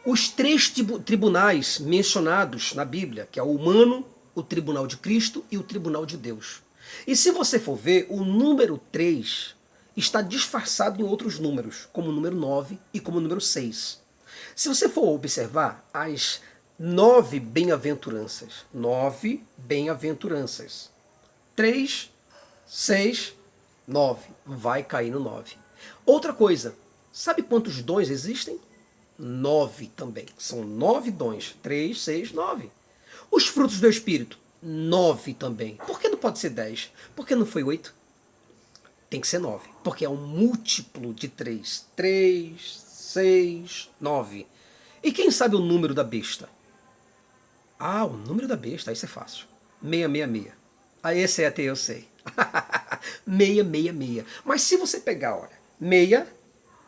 Os 0.05 0.29
três 0.29 0.71
tribunais 1.03 1.79
mencionados 1.79 2.75
na 2.75 2.85
Bíblia, 2.85 3.27
que 3.31 3.39
é 3.39 3.43
o 3.43 3.49
humano, 3.49 4.05
o 4.35 4.43
tribunal 4.43 4.85
de 4.85 4.97
Cristo 4.97 5.43
e 5.49 5.57
o 5.57 5.63
tribunal 5.63 6.05
de 6.05 6.17
Deus. 6.17 6.61
E 7.07 7.15
se 7.15 7.31
você 7.31 7.57
for 7.57 7.75
ver, 7.75 8.05
o 8.11 8.23
número 8.23 8.79
3 8.91 9.55
está 9.97 10.21
disfarçado 10.21 11.01
em 11.01 11.03
outros 11.03 11.39
números, 11.39 11.89
como 11.91 12.09
o 12.09 12.13
número 12.13 12.35
9 12.35 12.77
e 12.93 12.99
como 12.99 13.17
o 13.17 13.21
número 13.21 13.41
6. 13.41 14.04
Se 14.55 14.69
você 14.69 14.87
for 14.87 15.09
observar 15.09 15.85
as 15.93 16.39
nove 16.79 17.41
bem-aventuranças, 17.41 18.65
nove 18.73 19.43
bem-aventuranças, 19.57 20.89
três, 21.53 22.09
seis, 22.65 23.33
nove, 23.85 24.29
vai 24.45 24.81
cair 24.81 25.11
no 25.11 25.19
nove. 25.19 25.57
Outra 26.05 26.31
coisa, 26.33 26.73
sabe 27.11 27.43
quantos 27.43 27.81
dons 27.81 28.09
existem? 28.09 28.57
Nove 29.19 29.87
também. 29.87 30.25
São 30.37 30.63
nove 30.63 31.11
dons. 31.11 31.53
Três, 31.61 32.01
seis, 32.01 32.31
nove. 32.31 32.71
Os 33.29 33.47
frutos 33.47 33.81
do 33.81 33.89
Espírito, 33.89 34.39
nove 34.63 35.33
também. 35.33 35.75
Por 35.85 35.99
que 35.99 36.07
não 36.07 36.17
pode 36.17 36.39
ser 36.39 36.51
dez? 36.51 36.93
Por 37.13 37.27
que 37.27 37.35
não 37.35 37.45
foi 37.45 37.63
oito? 37.63 37.93
Tem 39.09 39.19
que 39.19 39.27
ser 39.27 39.39
nove, 39.39 39.67
porque 39.83 40.05
é 40.05 40.09
um 40.09 40.15
múltiplo 40.15 41.13
de 41.13 41.27
três. 41.27 41.85
Três, 41.93 42.84
6, 43.15 43.89
9. 44.01 44.45
E 45.01 45.09
quem 45.09 45.31
sabe 45.31 45.55
o 45.55 45.59
número 45.59 45.93
da 45.93 46.03
besta? 46.03 46.49
Ah, 47.79 48.03
o 48.03 48.17
número 48.17 48.45
da 48.45 48.57
besta, 48.57 48.91
isso 48.91 49.05
é 49.05 49.07
fácil. 49.07 49.45
666. 49.81 50.53
Ah, 51.01 51.15
esse 51.15 51.41
é 51.41 51.47
até 51.47 51.61
eu 51.61 51.77
sei. 51.77 52.09
666. 53.25 54.25
Mas 54.43 54.63
se 54.63 54.75
você 54.75 54.99
pegar, 54.99 55.37
olha, 55.37 55.57
6, 55.79 56.27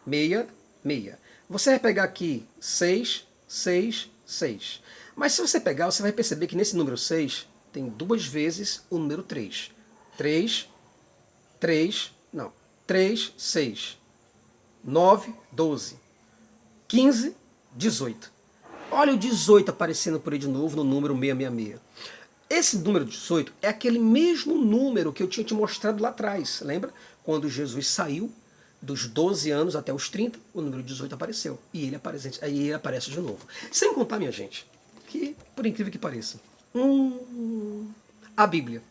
6, 0.05 0.45
6. 0.83 1.15
Você 1.49 1.69
vai 1.69 1.79
pegar 1.79 2.03
aqui 2.03 2.45
6, 2.59 3.25
6, 3.47 4.11
6. 4.25 4.83
Mas 5.15 5.31
se 5.31 5.41
você 5.41 5.61
pegar, 5.61 5.85
você 5.85 6.01
vai 6.01 6.11
perceber 6.11 6.47
que 6.47 6.57
nesse 6.57 6.75
número 6.75 6.97
6 6.97 7.47
tem 7.71 7.87
duas 7.87 8.25
vezes 8.25 8.83
o 8.89 8.97
número 8.97 9.23
3. 9.23 9.71
3, 10.17 10.67
3, 11.57 12.11
não, 12.33 12.51
3, 12.85 13.33
6, 13.37 13.97
9, 14.83 15.33
12. 15.53 16.06
15, 16.87 17.35
18. 17.75 18.31
Olha 18.91 19.13
o 19.13 19.17
18 19.17 19.69
aparecendo 19.69 20.19
por 20.19 20.33
aí 20.33 20.39
de 20.39 20.47
novo 20.47 20.77
no 20.77 20.83
número 20.83 21.13
666. 21.13 21.79
Esse 22.49 22.77
número 22.77 23.03
18 23.03 23.53
é 23.61 23.67
aquele 23.67 23.99
mesmo 23.99 24.57
número 24.57 25.11
que 25.11 25.21
eu 25.21 25.27
tinha 25.27 25.43
te 25.43 25.53
mostrado 25.53 26.01
lá 26.01 26.09
atrás, 26.09 26.61
lembra? 26.61 26.93
Quando 27.23 27.49
Jesus 27.49 27.87
saiu 27.87 28.31
Dos 28.81 29.07
12 29.07 29.49
anos 29.49 29.75
até 29.75 29.91
os 29.91 30.07
30, 30.07 30.39
o 30.53 30.61
número 30.61 30.83
18 30.83 31.13
apareceu. 31.13 31.59
E 31.73 31.85
ele 31.85 31.95
aparece, 31.95 32.39
aí 32.43 32.59
ele 32.59 32.73
aparece 32.73 33.09
de 33.09 33.19
novo. 33.19 33.45
Sem 33.71 33.93
contar, 33.93 34.19
minha 34.19 34.31
gente, 34.31 34.67
que, 35.07 35.35
por 35.55 35.65
incrível 35.65 35.91
que 35.91 35.97
pareça, 35.97 36.39
hum, 36.75 37.89
a 38.35 38.45
Bíblia, 38.45 38.83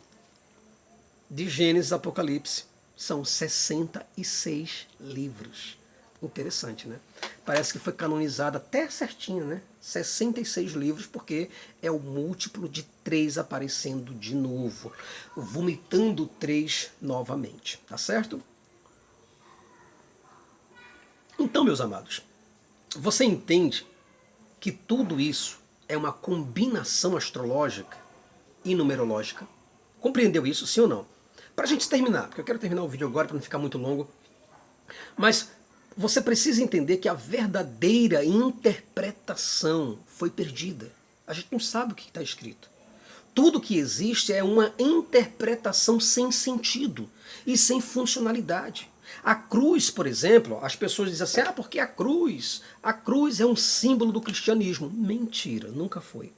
de 1.30 1.48
Gênesis 1.48 1.92
a 1.92 1.96
Apocalipse, 1.96 2.64
são 2.96 3.24
66 3.24 4.88
livros. 5.00 5.78
Interessante, 6.26 6.88
né? 6.88 6.98
Parece 7.44 7.72
que 7.72 7.78
foi 7.78 7.92
canonizada 7.92 8.58
até 8.58 8.90
certinho, 8.90 9.44
né? 9.44 9.62
66 9.80 10.72
livros, 10.72 11.06
porque 11.06 11.48
é 11.80 11.90
o 11.90 12.00
múltiplo 12.00 12.68
de 12.68 12.82
3 13.04 13.38
aparecendo 13.38 14.12
de 14.12 14.34
novo, 14.34 14.92
vomitando 15.36 16.26
3 16.40 16.90
novamente, 17.00 17.78
tá 17.86 17.96
certo? 17.96 18.42
Então, 21.38 21.64
meus 21.64 21.80
amados, 21.80 22.22
você 22.96 23.24
entende 23.24 23.86
que 24.58 24.72
tudo 24.72 25.20
isso 25.20 25.60
é 25.88 25.96
uma 25.96 26.12
combinação 26.12 27.16
astrológica 27.16 27.96
e 28.64 28.74
numerológica? 28.74 29.46
Compreendeu 30.00 30.44
isso, 30.44 30.66
sim 30.66 30.80
ou 30.80 30.88
não? 30.88 31.06
Para 31.54 31.64
a 31.64 31.68
gente 31.68 31.88
terminar, 31.88 32.26
porque 32.26 32.40
eu 32.40 32.44
quero 32.44 32.58
terminar 32.58 32.82
o 32.82 32.88
vídeo 32.88 33.06
agora 33.06 33.28
para 33.28 33.34
não 33.34 33.42
ficar 33.42 33.58
muito 33.58 33.78
longo, 33.78 34.10
mas 35.16 35.55
você 35.96 36.20
precisa 36.20 36.62
entender 36.62 36.98
que 36.98 37.08
a 37.08 37.14
verdadeira 37.14 38.24
interpretação 38.24 39.98
foi 40.06 40.28
perdida. 40.28 40.92
A 41.26 41.32
gente 41.32 41.48
não 41.50 41.58
sabe 41.58 41.92
o 41.92 41.96
que 41.96 42.08
está 42.08 42.22
escrito. 42.22 42.68
Tudo 43.34 43.60
que 43.60 43.78
existe 43.78 44.32
é 44.32 44.42
uma 44.42 44.72
interpretação 44.78 45.98
sem 45.98 46.30
sentido 46.30 47.08
e 47.46 47.56
sem 47.56 47.80
funcionalidade. 47.80 48.90
A 49.22 49.34
cruz, 49.34 49.90
por 49.90 50.06
exemplo, 50.06 50.58
as 50.62 50.76
pessoas 50.76 51.10
dizem 51.10 51.24
assim: 51.24 51.40
ah, 51.40 51.52
porque 51.52 51.78
a 51.78 51.86
cruz? 51.86 52.62
A 52.82 52.92
cruz 52.92 53.40
é 53.40 53.46
um 53.46 53.56
símbolo 53.56 54.12
do 54.12 54.20
cristianismo. 54.20 54.90
Mentira, 54.90 55.70
nunca 55.70 56.00
foi. 56.00 56.32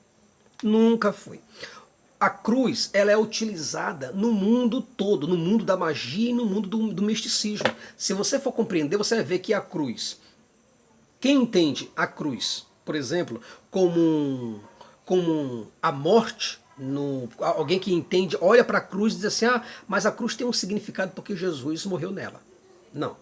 Nunca 0.63 1.13
foi 1.13 1.41
a 2.21 2.29
cruz 2.29 2.91
ela 2.93 3.13
é 3.13 3.17
utilizada 3.17 4.11
no 4.13 4.33
mundo 4.33 4.81
todo, 4.81 5.27
no 5.29 5.37
mundo 5.37 5.65
da 5.65 5.77
magia 5.77 6.31
e 6.31 6.35
no 6.35 6.45
mundo 6.45 6.69
do, 6.69 6.93
do 6.93 7.03
misticismo. 7.03 7.69
Se 7.97 8.13
você 8.13 8.39
for 8.39 8.53
compreender, 8.53 8.97
você 8.97 9.15
vai 9.17 9.25
ver 9.25 9.39
que 9.39 9.55
a 9.55 9.61
cruz, 9.61 10.19
quem 11.21 11.43
entende 11.43 11.91
a 11.95 12.07
cruz, 12.07 12.67
por 12.85 12.97
exemplo, 12.97 13.41
como, 13.71 14.61
como 15.05 15.69
a 15.81 15.93
morte, 15.93 16.59
no, 16.77 17.29
alguém 17.39 17.79
que 17.79 17.93
entende, 17.93 18.37
olha 18.41 18.65
para 18.65 18.79
a 18.79 18.83
cruz 18.83 19.13
e 19.13 19.17
diz 19.17 19.25
assim: 19.27 19.47
ah, 19.47 19.63
mas 19.87 20.07
a 20.07 20.13
cruz 20.13 20.35
tem 20.35 20.47
um 20.47 20.53
significado 20.53 21.13
porque 21.13 21.37
Jesus 21.37 21.85
morreu 21.87 22.11
nela. 22.11 22.41
Não. 22.93 23.17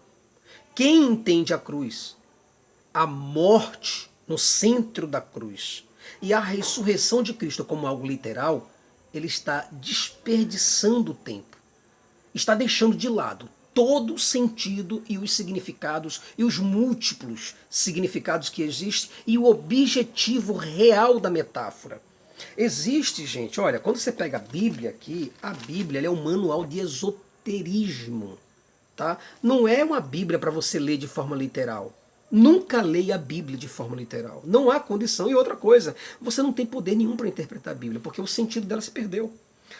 Quem 0.73 1.03
entende 1.03 1.53
a 1.53 1.57
cruz, 1.57 2.15
a 2.93 3.05
morte 3.05 4.09
no 4.27 4.37
centro 4.37 5.07
da 5.07 5.21
cruz 5.21 5.83
e 6.21 6.33
a 6.33 6.39
ressurreição 6.39 7.23
de 7.23 7.33
Cristo 7.33 7.65
como 7.65 7.87
algo 7.87 8.05
literal, 8.05 8.69
ele 9.17 9.27
está 9.27 9.67
desperdiçando 9.71 11.11
o 11.11 11.15
tempo, 11.15 11.57
está 12.33 12.55
deixando 12.55 12.95
de 12.95 13.09
lado 13.09 13.49
todo 13.73 14.15
o 14.15 14.19
sentido 14.19 15.03
e 15.07 15.19
os 15.19 15.31
significados 15.31 16.21
e 16.35 16.43
os 16.43 16.57
múltiplos 16.57 17.53
significados 17.69 18.49
que 18.49 18.63
existem 18.63 19.11
e 19.27 19.37
o 19.37 19.45
objetivo 19.45 20.53
real 20.53 21.19
da 21.19 21.29
metáfora. 21.29 22.01
Existe, 22.57 23.23
gente, 23.27 23.59
olha, 23.61 23.79
quando 23.79 23.97
você 23.97 24.11
pega 24.11 24.37
a 24.37 24.39
Bíblia 24.39 24.89
aqui, 24.89 25.31
a 25.43 25.53
Bíblia 25.53 26.01
é 26.07 26.09
um 26.09 26.23
manual 26.23 26.65
de 26.65 26.79
esoterismo, 26.79 28.39
tá? 28.95 29.19
Não 29.43 29.67
é 29.67 29.83
uma 29.83 29.99
Bíblia 29.99 30.39
para 30.39 30.49
você 30.49 30.79
ler 30.79 30.97
de 30.97 31.07
forma 31.07 31.35
literal. 31.35 31.93
Nunca 32.29 32.81
leia 32.81 33.15
a 33.15 33.17
Bíblia 33.17 33.57
de 33.57 33.67
forma 33.67 33.95
literal. 33.95 34.41
Não 34.45 34.69
há 34.69 34.79
condição. 34.79 35.29
E 35.29 35.35
outra 35.35 35.55
coisa, 35.55 35.95
você 36.19 36.41
não 36.41 36.51
tem 36.51 36.65
poder 36.65 36.95
nenhum 36.95 37.15
para 37.15 37.27
interpretar 37.27 37.73
a 37.73 37.77
Bíblia, 37.77 38.01
porque 38.01 38.21
o 38.21 38.27
sentido 38.27 38.67
dela 38.67 38.81
se 38.81 38.91
perdeu. 38.91 39.33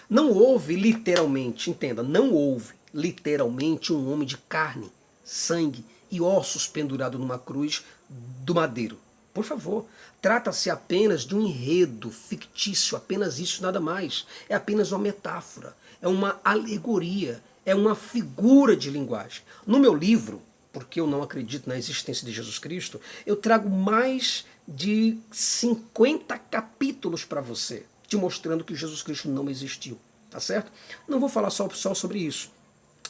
Não 0.10 0.31
houve 0.31 0.75
literalmente, 0.75 1.69
entenda, 1.69 2.01
não 2.01 2.31
houve 2.33 2.73
literalmente 2.93 3.91
um 3.91 4.12
homem 4.12 4.27
de 4.27 4.38
carne, 4.38 4.91
sangue 5.23 5.83
e 6.10 6.21
ossos 6.21 6.67
pendurado 6.67 7.19
numa 7.19 7.38
cruz 7.38 7.83
do 8.10 8.55
madeiro. 8.55 8.97
Por 9.33 9.43
favor, 9.43 9.86
trata-se 10.21 10.69
apenas 10.69 11.23
de 11.23 11.36
um 11.36 11.41
enredo 11.41 12.10
fictício, 12.10 12.97
apenas 12.97 13.39
isso, 13.39 13.62
nada 13.62 13.79
mais. 13.79 14.25
É 14.49 14.55
apenas 14.55 14.91
uma 14.91 14.99
metáfora, 14.99 15.75
é 16.01 16.07
uma 16.07 16.39
alegoria, 16.43 17.41
é 17.65 17.75
uma 17.75 17.95
figura 17.95 18.75
de 18.75 18.89
linguagem. 18.89 19.41
No 19.65 19.79
meu 19.79 19.93
livro, 19.93 20.41
porque 20.78 21.00
eu 21.00 21.08
não 21.08 21.24
acredito 21.24 21.68
na 21.68 21.76
existência 21.76 22.24
de 22.24 22.32
Jesus 22.32 22.60
Cristo, 22.60 23.02
eu 23.26 23.36
trago 23.36 23.68
mais 23.68 24.46
de 24.68 25.18
50 25.32 26.38
capítulos 26.38 27.26
para 27.26 27.42
você, 27.42 27.84
te 28.08 28.16
mostrando 28.16 28.63
que 28.63 28.76
Jesus 28.76 29.02
Cristo 29.02 29.28
não 29.28 29.50
existiu. 29.50 29.98
Tá 30.30 30.40
certo? 30.40 30.72
Não 31.08 31.20
vou 31.20 31.30
falar 31.30 31.50
só, 31.50 31.68
só 31.70 31.94
sobre 31.94 32.20
isso 32.20 32.52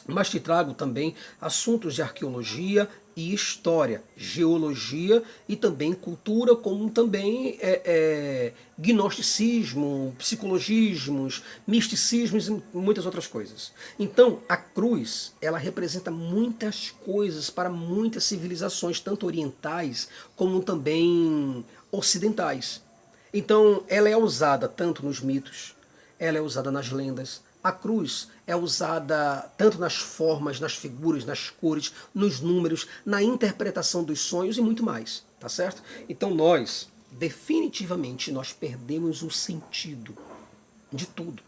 mas 0.08 0.30
te 0.30 0.40
trago 0.40 0.72
também 0.72 1.14
assuntos 1.38 1.94
de 1.94 2.02
arqueologia 2.02 2.88
e 3.14 3.34
história, 3.34 4.02
geologia 4.16 5.22
e 5.48 5.54
também 5.54 5.92
cultura, 5.92 6.54
como 6.56 6.88
também 6.88 7.58
é, 7.60 7.82
é, 7.84 8.52
gnosticismo, 8.78 10.14
psicologismos, 10.16 11.42
misticismos 11.66 12.48
e 12.48 12.62
muitas 12.72 13.04
outras 13.04 13.26
coisas. 13.26 13.72
Então, 13.98 14.38
a 14.48 14.56
cruz, 14.56 15.34
ela 15.42 15.58
representa 15.58 16.10
muitas 16.10 16.90
coisas 17.04 17.50
para 17.50 17.68
muitas 17.68 18.24
civilizações, 18.24 19.00
tanto 19.00 19.26
orientais 19.26 20.08
como 20.36 20.62
também 20.62 21.64
ocidentais. 21.90 22.80
Então, 23.34 23.82
ela 23.88 24.08
é 24.08 24.16
usada 24.16 24.68
tanto 24.68 25.04
nos 25.04 25.20
mitos, 25.20 25.74
ela 26.18 26.38
é 26.38 26.40
usada 26.40 26.70
nas 26.70 26.90
lendas, 26.90 27.42
a 27.62 27.72
cruz 27.72 28.28
é 28.46 28.54
usada 28.54 29.50
tanto 29.56 29.78
nas 29.78 29.96
formas, 29.96 30.60
nas 30.60 30.74
figuras, 30.74 31.24
nas 31.24 31.50
cores, 31.50 31.92
nos 32.14 32.40
números, 32.40 32.86
na 33.04 33.22
interpretação 33.22 34.04
dos 34.04 34.20
sonhos 34.20 34.56
e 34.56 34.60
muito 34.60 34.82
mais, 34.82 35.24
tá 35.40 35.48
certo? 35.48 35.82
Então 36.08 36.34
nós, 36.34 36.88
definitivamente, 37.10 38.30
nós 38.32 38.52
perdemos 38.52 39.22
o 39.22 39.30
sentido 39.30 40.16
de 40.92 41.06
tudo. 41.06 41.42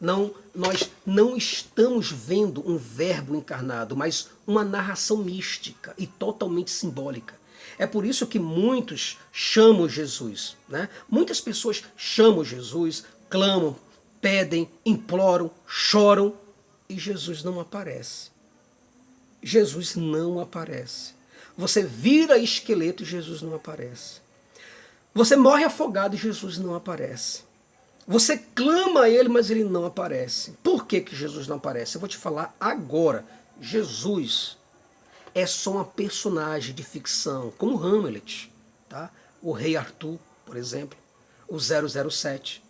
Não, 0.00 0.34
nós 0.54 0.90
não 1.06 1.36
estamos 1.36 2.10
vendo 2.10 2.62
um 2.68 2.76
verbo 2.76 3.34
encarnado, 3.34 3.96
mas 3.96 4.28
uma 4.46 4.62
narração 4.62 5.18
mística 5.18 5.94
e 5.96 6.06
totalmente 6.06 6.70
simbólica. 6.70 7.34
É 7.78 7.86
por 7.86 8.04
isso 8.04 8.26
que 8.26 8.38
muitos 8.38 9.18
chamam 9.32 9.88
Jesus, 9.88 10.56
né? 10.68 10.88
Muitas 11.08 11.40
pessoas 11.40 11.82
chamam 11.96 12.44
Jesus, 12.44 13.04
clamam 13.28 13.76
pedem, 14.20 14.68
imploram, 14.84 15.50
choram 15.66 16.34
e 16.88 16.98
Jesus 16.98 17.42
não 17.42 17.60
aparece. 17.60 18.30
Jesus 19.42 19.96
não 19.96 20.40
aparece. 20.40 21.14
Você 21.56 21.82
vira 21.82 22.38
esqueleto 22.38 23.02
e 23.02 23.06
Jesus 23.06 23.42
não 23.42 23.54
aparece. 23.54 24.20
Você 25.14 25.36
morre 25.36 25.64
afogado 25.64 26.14
e 26.14 26.18
Jesus 26.18 26.58
não 26.58 26.74
aparece. 26.74 27.44
Você 28.06 28.38
clama 28.38 29.02
a 29.02 29.10
ele, 29.10 29.28
mas 29.28 29.50
ele 29.50 29.64
não 29.64 29.84
aparece. 29.84 30.52
Por 30.62 30.86
que, 30.86 31.00
que 31.00 31.16
Jesus 31.16 31.48
não 31.48 31.56
aparece? 31.56 31.96
Eu 31.96 32.00
vou 32.00 32.08
te 32.08 32.16
falar 32.16 32.54
agora. 32.60 33.24
Jesus 33.60 34.56
é 35.34 35.46
só 35.46 35.72
uma 35.72 35.84
personagem 35.84 36.74
de 36.74 36.82
ficção, 36.82 37.52
como 37.58 37.78
Hamlet, 37.78 38.52
tá? 38.88 39.10
o 39.42 39.52
Rei 39.52 39.76
Arthur, 39.76 40.18
por 40.44 40.56
exemplo, 40.56 40.98
o 41.48 41.58
007, 41.58 42.62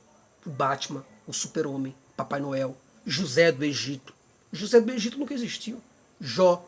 o 0.45 0.51
Batman, 0.51 1.05
o 1.27 1.33
super-homem, 1.33 1.95
Papai 2.17 2.41
Noel, 2.41 2.77
José 3.05 3.51
do 3.53 3.65
Egito. 3.65 4.15
José 4.53 4.81
do 4.81 4.93
Egito 4.93 5.19
nunca 5.19 5.35
existiu. 5.35 5.81
Jó, 6.21 6.65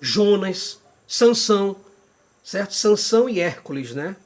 Jonas, 0.00 0.78
Sansão, 1.06 1.76
certo? 2.44 2.74
Sansão 2.74 3.28
e 3.28 3.40
Hércules, 3.40 3.94
né? 3.94 4.16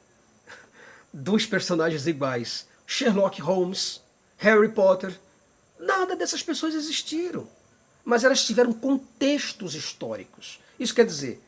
Dois 1.13 1.45
personagens 1.45 2.07
iguais. 2.07 2.67
Sherlock 2.85 3.41
Holmes, 3.41 4.01
Harry 4.37 4.69
Potter. 4.69 5.17
Nada 5.79 6.15
dessas 6.15 6.43
pessoas 6.43 6.75
existiram. 6.75 7.47
Mas 8.03 8.23
elas 8.23 8.43
tiveram 8.43 8.73
contextos 8.73 9.75
históricos. 9.75 10.59
Isso 10.79 10.95
quer 10.95 11.05
dizer, 11.05 11.41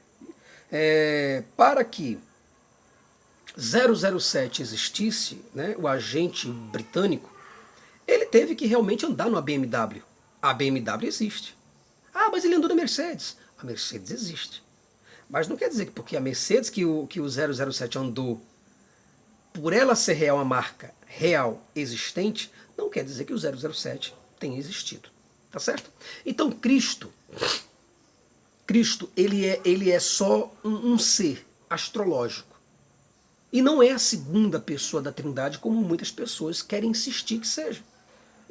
é, 0.72 1.44
para 1.58 1.84
que 1.84 2.20
007 3.58 4.62
existisse, 4.62 5.44
né, 5.54 5.76
o 5.78 5.88
agente 5.88 6.48
britânico, 6.48 7.33
ele 8.08 8.26
teve 8.26 8.56
que 8.56 8.66
realmente 8.66 9.06
andar 9.06 9.30
numa 9.30 9.42
BMW. 9.42 10.02
A 10.42 10.54
BMW 10.54 11.08
existe. 11.08 11.56
Ah, 12.14 12.30
mas 12.32 12.44
ele 12.44 12.56
andou 12.56 12.70
na 12.70 12.76
Mercedes. 12.76 13.38
A 13.58 13.66
Mercedes 13.66 14.12
existe. 14.12 14.64
Mas 15.30 15.48
não 15.48 15.58
quer 15.58 15.70
dizer 15.70 15.86
que 15.86 15.92
porque 15.92 16.18
a 16.18 16.22
Mercedes 16.22 16.70
que 16.70 16.86
o, 16.86 17.08
que 17.08 17.20
o 17.20 17.28
007 17.30 17.98
andou, 17.98 18.42
por 19.52 19.74
ela 19.74 19.96
ser 19.96 20.14
real 20.14 20.38
uma 20.38 20.46
marca 20.46 20.94
real 21.08 21.66
existente, 21.76 22.52
não 22.78 22.90
quer 22.90 23.04
dizer 23.04 23.26
que 23.26 23.34
o 23.34 23.38
007 23.74 24.14
tenha 24.40 24.58
existido. 24.58 25.10
Tá 25.50 25.60
certo? 25.60 25.90
Então 26.26 26.52
Cristo, 26.52 27.12
Cristo 28.66 29.10
ele 29.16 29.46
é, 29.46 29.62
ele 29.64 29.92
é 29.92 30.00
só 30.00 30.54
um, 30.64 30.94
um 30.94 30.98
ser 31.00 31.46
astrológico. 31.70 32.54
E 33.52 33.62
não 33.62 33.84
é 33.84 33.92
a 33.92 34.00
segunda 34.00 34.60
pessoa 34.60 35.02
da 35.02 35.12
Trindade 35.12 35.60
como 35.60 35.80
muitas 35.82 36.12
pessoas 36.12 36.62
querem 36.62 36.90
insistir 36.90 37.40
que 37.40 37.48
seja. 37.48 37.84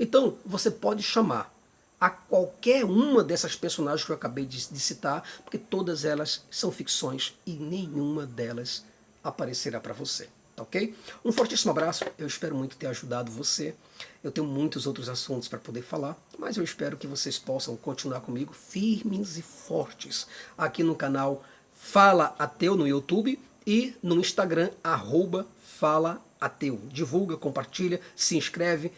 Então, 0.03 0.36
você 0.44 0.68
pode 0.68 1.00
chamar 1.00 1.55
a 2.00 2.11
qualquer 2.11 2.84
uma 2.84 3.22
dessas 3.22 3.55
personagens 3.55 4.05
que 4.05 4.11
eu 4.11 4.16
acabei 4.16 4.44
de, 4.44 4.68
de 4.68 4.80
citar, 4.80 5.22
porque 5.44 5.57
todas 5.57 6.05
elas 6.05 6.44
são 6.50 6.72
ficções 6.72 7.38
e 7.46 7.53
nenhuma 7.53 8.26
delas 8.26 8.84
aparecerá 9.22 9.78
para 9.78 9.94
você. 9.94 10.28
Tá 10.57 10.64
ok? 10.64 10.92
Um 11.24 11.30
fortíssimo 11.30 11.70
abraço, 11.70 12.05
eu 12.18 12.26
espero 12.26 12.53
muito 12.53 12.76
ter 12.76 12.88
ajudado 12.88 13.30
você. 13.30 13.76
Eu 14.24 14.32
tenho 14.32 14.44
muitos 14.44 14.88
outros 14.88 15.09
assuntos 15.09 15.46
para 15.46 15.61
poder 15.61 15.82
falar, 15.82 16.18
mas 16.36 16.57
eu 16.57 16.64
espero 16.64 16.96
que 16.96 17.07
vocês 17.07 17.38
possam 17.38 17.76
continuar 17.76 18.22
comigo 18.22 18.53
firmes 18.53 19.38
e 19.38 19.42
fortes 19.42 20.26
aqui 20.59 20.82
no 20.82 20.96
canal 20.96 21.44
Fala 21.72 22.34
Ateu 22.40 22.74
no 22.74 22.88
YouTube 22.88 23.38
e 23.64 23.94
no 24.03 24.18
Instagram, 24.18 24.70
arroba 24.82 25.46
Fala 25.64 26.20
Ateu. 26.43 26.80
Divulga, 26.88 27.36
compartilha, 27.36 28.01
se 28.16 28.36
inscreve, 28.36 28.93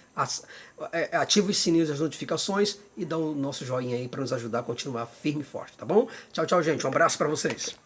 é, 0.92 1.16
ativa 1.16 1.50
os 1.50 1.58
sininhos 1.58 1.88
das 1.88 2.00
notificações 2.00 2.78
e 2.96 3.04
dá 3.04 3.18
o 3.18 3.34
nosso 3.34 3.64
joinha 3.64 3.96
aí 3.96 4.08
para 4.08 4.20
nos 4.20 4.32
ajudar 4.32 4.60
a 4.60 4.62
continuar 4.62 5.06
firme 5.06 5.42
e 5.42 5.44
forte, 5.44 5.76
tá 5.76 5.84
bom? 5.84 6.08
Tchau, 6.32 6.46
tchau, 6.46 6.62
gente. 6.62 6.86
Um 6.86 6.88
abraço 6.88 7.18
para 7.18 7.28
vocês. 7.28 7.76